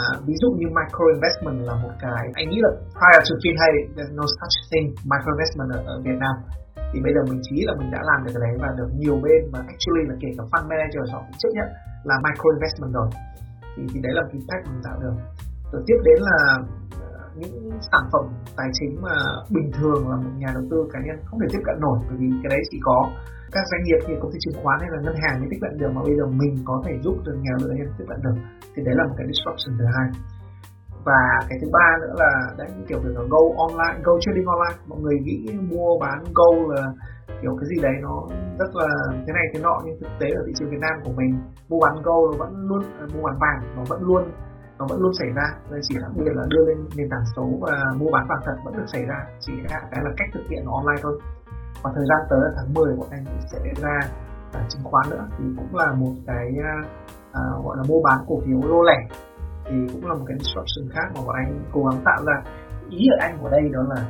[0.00, 3.72] À, ví dụ như micro investment là một cái anh nghĩ là prior to FinHay
[3.96, 6.36] there's no such thing micro investment ở, ở Việt Nam
[6.90, 9.16] thì bây giờ mình chỉ là mình đã làm được cái đấy và được nhiều
[9.24, 11.68] bên mà actually là kể cả fund manager họ cũng chấp nhận
[12.08, 13.08] là micro investment rồi.
[13.74, 15.16] Thì, thì đấy là cái impact mình tạo được.
[15.72, 16.38] Rồi tiếp đến là
[17.02, 17.08] ờ,
[17.40, 17.56] những
[17.90, 18.24] sản phẩm
[18.58, 19.16] tài chính mà
[19.56, 22.16] bình thường là một nhà đầu tư cá nhân không thể tiếp cận nổi bởi
[22.20, 22.98] vì cái đấy chỉ có
[23.54, 25.72] các doanh nghiệp như công ty chứng khoán hay là ngân hàng mới tiếp cận
[25.80, 28.36] được mà bây giờ mình có thể giúp được nhà đầu tư tiếp cận được.
[28.72, 30.06] Thì đấy là một cái disruption thứ hai
[31.06, 34.76] và cái thứ ba nữa là đấy kiểu việc là go online go trading online.
[34.86, 35.38] Mọi người nghĩ
[35.70, 36.82] mua bán go là
[37.42, 38.14] kiểu cái gì đấy nó
[38.58, 38.88] rất là
[39.26, 41.30] thế này thế nọ nhưng thực tế ở thị trường Việt Nam của mình
[41.68, 44.22] mua bán go nó vẫn luôn à, mua bán vàng nó vẫn luôn
[44.78, 45.46] nó vẫn luôn xảy ra.
[45.70, 48.56] Đây chỉ đặc biệt là đưa lên nền tảng số và mua bán vàng thật
[48.64, 49.18] vẫn được xảy ra.
[49.40, 51.20] Chỉ là cái là cách thực hiện nó online thôi.
[51.82, 54.00] Và thời gian tới là tháng 10 bọn anh sẽ ra
[54.52, 55.24] à, chứng khoán nữa.
[55.38, 56.74] Thì cũng là một cái à,
[57.32, 58.98] à gọi là mua bán cổ phiếu lô lẻ
[59.68, 62.36] thì cũng là một cái disruption khác mà bọn anh cố gắng tạo ra.
[62.90, 64.00] Ý ở anh của đây đó là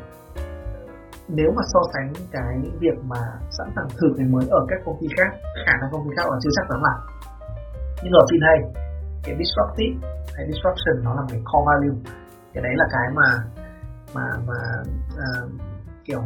[1.28, 4.96] nếu mà so sánh cái việc mà sẵn sàng thử cái mới ở các công
[5.00, 5.30] ty khác
[5.66, 6.94] khả năng công ty khác là chưa chắc chắn là
[8.02, 8.58] nhưng ở phim này
[9.24, 11.98] cái disruptive hay disruption nó là cái core value.
[12.54, 13.28] Cái đấy là cái mà
[14.14, 14.58] mà mà
[15.14, 15.50] uh,
[16.04, 16.22] kiểu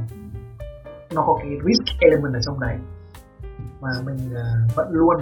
[1.15, 2.77] nó có cái risk element ở trong đấy.
[3.81, 5.17] Mà mình uh, vẫn luôn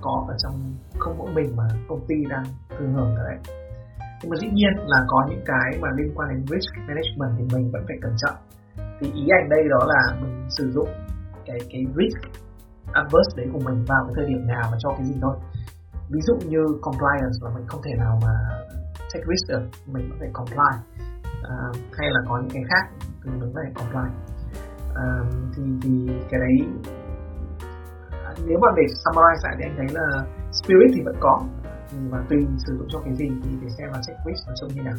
[0.00, 0.54] có ở trong
[0.98, 2.44] không mỗi mình mà công ty đang
[2.78, 3.38] thừa hưởng cái đấy.
[4.22, 7.56] Nhưng mà dĩ nhiên là có những cái mà liên quan đến risk management thì
[7.56, 8.36] mình vẫn phải cẩn trọng.
[9.00, 10.88] Thì ý anh đây đó là mình sử dụng
[11.46, 12.20] cái cái risk
[12.92, 15.36] adverse đấy của mình vào cái thời điểm nào và cho cái gì thôi.
[16.10, 18.34] Ví dụ như compliance là mình không thể nào mà
[19.14, 20.70] take risk được mình vẫn phải comply.
[21.42, 21.56] À,
[21.92, 24.10] hay là có những cái khác thì mình vẫn phải comply.
[24.94, 25.08] À,
[25.56, 26.68] thì thì cái đấy
[28.46, 31.42] nếu mà để summarize lại thì anh thấy là spirit thì vẫn có
[32.10, 34.82] và tùy sử dụng cho cái gì thì để xem là check nó trông như
[34.82, 34.98] nào.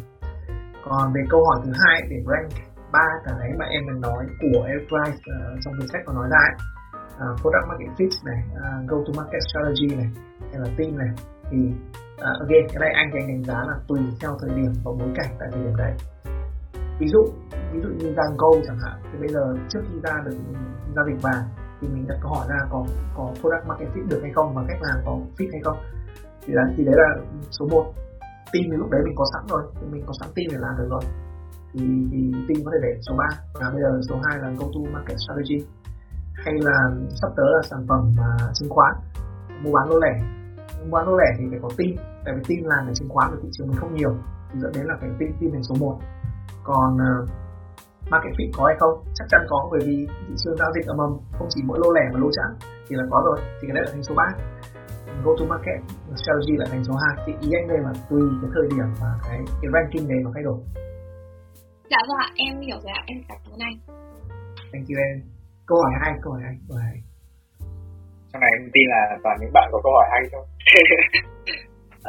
[0.86, 2.52] Còn về câu hỏi thứ hai để rank
[2.92, 6.28] ba cái mà em mình nói của enterprise uh, ờ, trong cuốn sách có nói
[6.32, 6.56] ra ấy,
[7.32, 10.10] uh, product market fit này uh, go to market strategy này
[10.52, 11.12] hay là team này.
[11.52, 11.58] Thì
[12.14, 14.92] uh, again cái này anh thì anh đánh giá là tùy theo thời điểm và
[15.00, 15.94] bối cảnh tại thời điểm đấy.
[17.00, 17.22] Ví dụ
[17.72, 20.38] ví dụ như đang go chẳng hạn thì bây giờ trước khi ra được
[20.96, 21.44] giao dịch vàng
[21.82, 24.64] thì mình đặt câu hỏi ra có có product market fit được hay không và
[24.68, 25.78] cách làm có fit hay không.
[26.46, 27.10] Thì đấy thì đấy là
[27.52, 27.94] số 1
[28.54, 30.78] team thì lúc đấy mình có sẵn rồi thì mình có sẵn team để làm
[30.78, 31.02] được rồi.
[31.74, 31.80] Thì,
[32.12, 34.92] thì team có thể để số 3 và bây giờ số 2 là go to
[34.94, 35.66] market strategy.
[36.34, 36.78] Hay là
[37.22, 38.94] sắp tới là sản phẩm uh, chứng khoán.
[39.64, 40.22] Mua bán lô lẻ.
[40.80, 41.92] Mua bán lô lẻ thì phải có team.
[42.26, 44.16] Tại vì team làm về chứng khoán ở thị trường mình không nhiều.
[44.54, 46.00] Thì dẫn đến là phải team team thành số 1
[46.64, 47.30] còn uh,
[48.12, 48.94] market fit có hay không?
[49.18, 49.98] Chắc chắn có bởi vì
[50.28, 52.50] thị trường giao dịch ở mầm không chỉ mỗi lô lẻ mà lô chẵn
[52.88, 53.38] thì là có rồi.
[53.58, 54.24] Thì cái đấy là thành số 3
[55.24, 55.80] go to market
[56.22, 59.10] strategy là thành số 2 thì ý anh đây là tùy cái thời điểm và
[59.28, 60.60] cái, cái ranking này nó thay đổi.
[61.92, 63.78] Dạ vâng ạ em hiểu rồi ạ em cảm ơn anh.
[64.72, 65.18] Thank you em.
[65.68, 67.00] Câu hỏi hay câu hỏi hay câu hỏi hay.
[68.30, 70.46] Trong này em tin là toàn những bạn có câu hỏi hay thôi.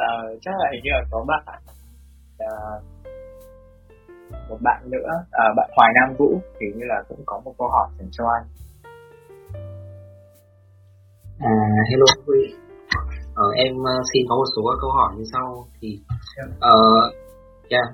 [0.03, 1.61] Uh, chắc là hình như là có bạn.
[2.45, 2.90] Uh,
[4.49, 7.67] một bạn nữa à, bạn Hoài Nam Vũ thì như là cũng có một câu
[7.67, 8.45] hỏi dành cho anh.
[11.39, 11.53] À,
[11.89, 12.41] hello Huy.
[13.35, 15.47] Ờ, em uh, xin có một số câu hỏi như sau
[15.81, 15.89] thì
[16.73, 17.05] uh,
[17.73, 17.87] yeah,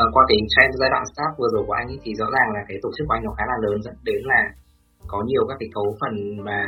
[0.00, 2.48] uh, qua cái trend giai đoạn start vừa rồi của anh ấy, thì rõ ràng
[2.54, 4.42] là cái tổ chức của anh nó khá là lớn dẫn đến là
[5.06, 6.14] có nhiều các cái cấu phần
[6.46, 6.60] mà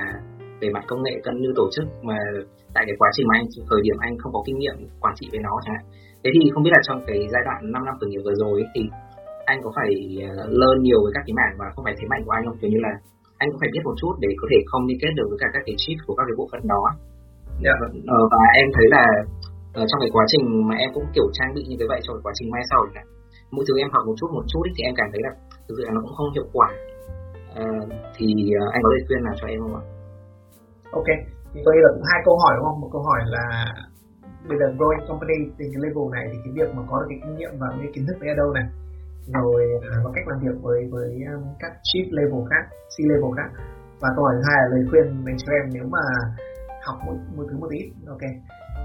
[0.61, 2.19] về mặt công nghệ cân như tổ chức mà
[2.75, 5.27] tại cái quá trình mà anh thời điểm anh không có kinh nghiệm quản trị
[5.33, 5.85] với nó chẳng hạn.
[6.23, 8.65] Thế thì không biết là trong cái giai đoạn 5 năm khởi nghiệp vừa rồi
[8.75, 8.83] thì
[9.53, 9.91] anh có phải
[10.27, 12.59] uh, learn nhiều với các cái mảng và không phải thế mạnh của anh không
[12.61, 12.93] kiểu như là
[13.41, 15.75] anh cũng phải biết một chút để có thể communicate được với cả các cái
[15.83, 16.83] chip của các cái bộ phận đó
[17.67, 17.79] yeah.
[18.17, 19.05] ờ, và em thấy là
[19.79, 22.15] uh, trong cái quá trình mà em cũng kiểu trang bị như thế vậy trong
[22.17, 23.07] cái quá trình mai sau này
[23.55, 25.31] mỗi thứ em học một chút một chút thì em cảm thấy là
[25.67, 26.69] thực sự là nó cũng không hiệu quả
[27.61, 27.85] uh,
[28.17, 28.27] thì
[28.75, 29.83] anh có lời khuyên nào cho em không ạ?
[30.99, 31.09] Ok,
[31.53, 32.81] thì tôi nghĩ là cũng hai câu hỏi đúng không?
[32.83, 33.45] Một câu hỏi là
[34.49, 37.19] bây giờ growing company thì cái level này thì cái việc mà có được cái
[37.23, 38.67] kinh nghiệm và cái kiến thức đấy ở đâu này
[39.33, 39.61] rồi
[39.93, 42.65] à, và cách làm việc với với um, các chief level khác,
[42.95, 43.51] C level khác.
[44.01, 46.05] Và câu hỏi thứ hai là lời khuyên dành cho em nếu mà
[46.87, 48.25] học một, một thứ một ít ok.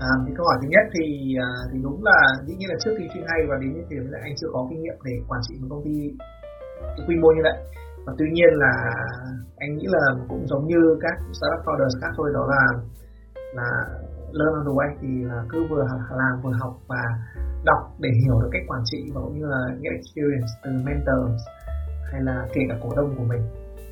[0.07, 1.05] À, thì câu hỏi thứ nhất thì
[1.47, 4.05] à, thì đúng là dĩ nhiên là trước khi chuyên hay và đến như điểm
[4.11, 5.95] là anh chưa có kinh nghiệm để quản trị một công ty
[7.07, 7.57] quy mô như vậy.
[8.05, 8.73] Và tuy nhiên là
[9.57, 12.63] anh nghĩ là cũng giống như các startup founders khác thôi đó là
[13.57, 13.69] là
[14.37, 15.83] learn on the way thì là cứ vừa
[16.21, 17.03] làm vừa học và
[17.65, 21.41] đọc để hiểu được cách quản trị và cũng như là get experience từ mentors
[22.11, 23.41] hay là kể cả cổ đông của mình.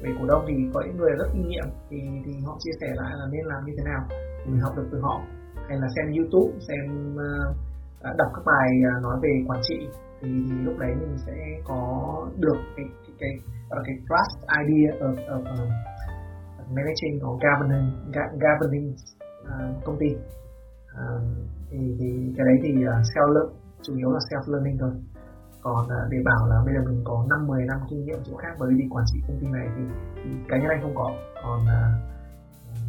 [0.01, 2.87] Về cổ đông thì có những người rất kinh nghiệm thì thì họ chia sẻ
[2.95, 5.21] lại là nên làm như thế nào thì mình học được từ họ.
[5.67, 7.55] Hay là xem youtube xem uh,
[8.17, 9.79] đọc các bài uh, nói về quản trị
[10.21, 11.81] thì, thì lúc đấy mình sẽ có
[12.39, 13.29] được cái cái cái,
[13.69, 15.69] cái, cái trust idea of, of uh,
[16.75, 17.87] managing or governing
[18.45, 18.95] governing
[19.47, 20.09] uh, công ty.
[20.97, 21.21] Uh,
[21.69, 23.49] thì, thì cái đấy thì uh, self learn
[23.81, 24.91] chủ yếu là self learning thôi.
[25.61, 28.35] Còn uh, để bảo là bây giờ mình có năm 10 năm kinh nghiệm chỗ
[28.37, 29.83] khác bởi vì quản trị công ty này thì,
[30.15, 31.07] thì cá nhân anh không có.
[31.43, 31.91] Còn uh,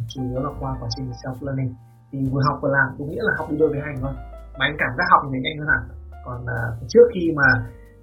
[0.07, 1.73] chủ yếu là qua quá trình self learning.
[2.11, 4.13] Thì vừa học vừa làm cũng nghĩa là học đi đôi với hành thôi.
[4.57, 5.83] Mà anh cảm giác học thì nhanh hơn hẳn.
[6.25, 7.47] Còn uh, trước khi mà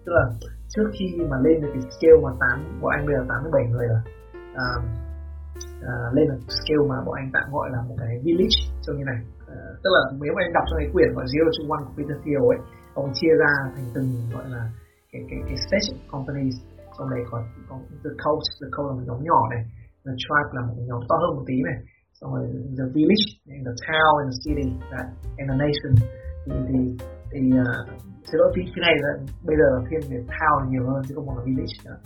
[0.04, 0.24] tức là
[0.68, 3.52] trước khi mà lên được cái scale mà tám bọn anh bây giờ tám mươi
[3.54, 4.02] bảy người rồi
[4.52, 5.05] uh,
[5.82, 8.96] À, uh, lên một scale mà bọn anh tạm gọi là một cái village trông
[8.98, 9.20] như này.
[9.52, 11.94] Uh, tức là nếu mà anh đọc trong cái quyển gọi zero to one của
[11.96, 12.60] Peter Thiel ấy
[12.94, 14.62] ông chia ra thành từng gọi là
[15.10, 16.56] cái cái cái stage companies.
[16.98, 17.74] Trong đấy có có
[18.04, 19.62] the coast the coast là một nhóm nhỏ này
[20.04, 21.78] the tribe là một nhóm to hơn một tí này.
[22.18, 22.44] Xong rồi
[22.78, 25.06] the village and the town and the city that,
[25.40, 25.92] and the nation.
[26.44, 26.78] Thì thì,
[27.30, 27.86] thì uh,
[28.26, 29.12] xin lỗi cái này là
[29.48, 31.98] bây giờ thiên về town nhiều hơn chứ không còn là village nữa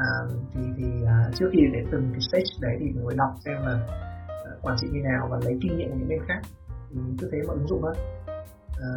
[0.00, 0.10] à,
[0.52, 3.56] thì thì à, trước khi để từng cái stage đấy thì mình mới đọc xem
[3.66, 3.74] là
[4.28, 6.40] à, quản trị như nào và lấy kinh nghiệm của những bên khác.
[6.90, 7.94] Thì cứ thế mà ứng dụng thôi.
[8.86, 8.90] À,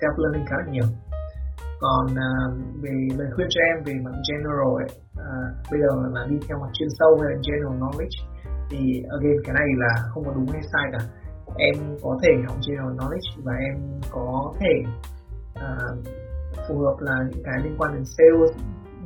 [0.00, 0.88] self learning khá là nhiều.
[1.80, 2.30] Còn à,
[2.82, 5.34] về lời khuyên cho em về mặt general ấy, à,
[5.70, 8.16] bây giờ là đi theo mặt chuyên sâu hay là general knowledge
[8.70, 10.98] thì again cái này là không có đúng hay sai cả.
[11.56, 13.74] Em có thể học general knowledge và em
[14.10, 14.74] có thể
[15.54, 15.76] à,
[16.68, 18.52] phù hợp là những cái liên quan đến sales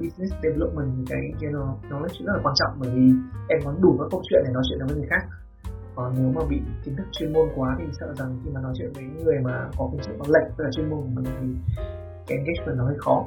[0.01, 3.13] business development cái kia nó nó rất là quan trọng bởi vì
[3.49, 5.23] em có đủ các câu chuyện để nói chuyện với người khác.
[5.95, 8.73] Còn nếu mà bị kiến thức chuyên môn quá thì sợ rằng khi mà nói
[8.79, 11.25] chuyện với những người mà có kiến thức nó lệch là chuyên môn của mình
[11.41, 11.49] thì
[12.27, 13.25] cái engagement nó hơi khó.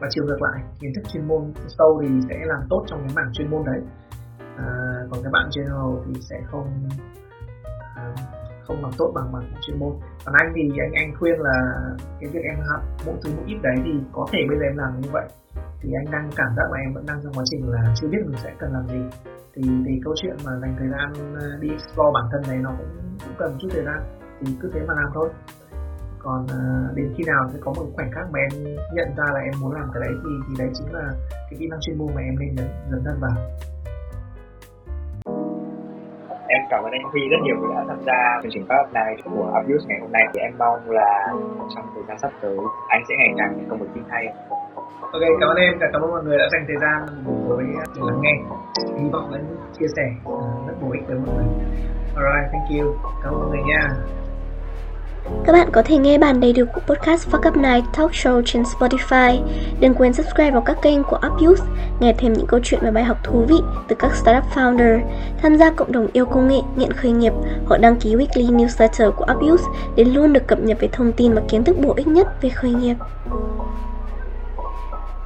[0.00, 3.12] Và chiều ngược lại kiến thức chuyên môn sâu thì sẽ làm tốt trong cái
[3.16, 3.80] mảng chuyên môn đấy.
[4.56, 4.66] À,
[5.10, 6.88] còn các bạn general thì sẽ không
[7.96, 8.14] à,
[8.66, 9.92] không làm tốt bằng bằng chuyên môn.
[10.24, 11.56] Còn anh thì anh anh khuyên là
[12.20, 14.76] cái việc em học mỗi thứ một ít đấy thì có thể bây giờ em
[14.76, 15.28] làm như vậy
[15.82, 18.22] thì anh đang cảm giác là em vẫn đang trong quá trình là chưa biết
[18.26, 19.02] mình sẽ cần làm gì.
[19.54, 21.08] Thì thì câu chuyện mà dành thời gian
[21.40, 22.92] à, đi explore bản thân này nó cũng
[23.24, 24.00] cũng cần chút thời gian.
[24.40, 25.28] Thì cứ thế mà làm thôi.
[26.24, 28.52] Còn uh, đến khi nào sẽ có một khoảnh khắc mà em
[28.96, 31.04] nhận ra là em muốn làm cái đấy thì thì đấy chính là
[31.50, 33.36] cái kỹ năng chuyên môn mà em nên dần dần thân vào.
[36.54, 39.16] Em cảm ơn anh Huy rất nhiều vì đã tham gia chương trình Pháp này
[39.24, 40.22] của Abuse ngày hôm nay.
[40.32, 41.12] Thì em mong là
[41.74, 42.56] trong thời gian sắp tới
[42.88, 44.24] anh sẽ ngày càng có một tin hay.
[45.00, 47.64] Ok, cảm ơn em và cảm ơn mọi người đã dành thời gian với
[48.06, 48.32] lắng nghe.
[49.02, 49.38] Hy vọng là
[49.78, 50.32] chia sẻ ờ,
[50.66, 51.44] rất bổ ích với mọi người.
[52.16, 52.94] Alright, thank you.
[53.22, 53.94] Cảm ơn mọi người nha.
[55.44, 58.42] Các bạn có thể nghe bản đầy đủ của podcast Fuck Up Night Talk Show
[58.44, 59.38] trên Spotify.
[59.80, 61.62] Đừng quên subscribe vào các kênh của Up Youth
[62.00, 63.56] nghe thêm những câu chuyện và bài học thú vị
[63.88, 65.00] từ các startup founder,
[65.42, 67.32] tham gia cộng đồng yêu công nghệ, nghiện khởi nghiệp
[67.66, 69.62] hoặc đăng ký weekly newsletter của Up Youth
[69.96, 72.48] để luôn được cập nhật về thông tin và kiến thức bổ ích nhất về
[72.48, 72.96] khởi nghiệp.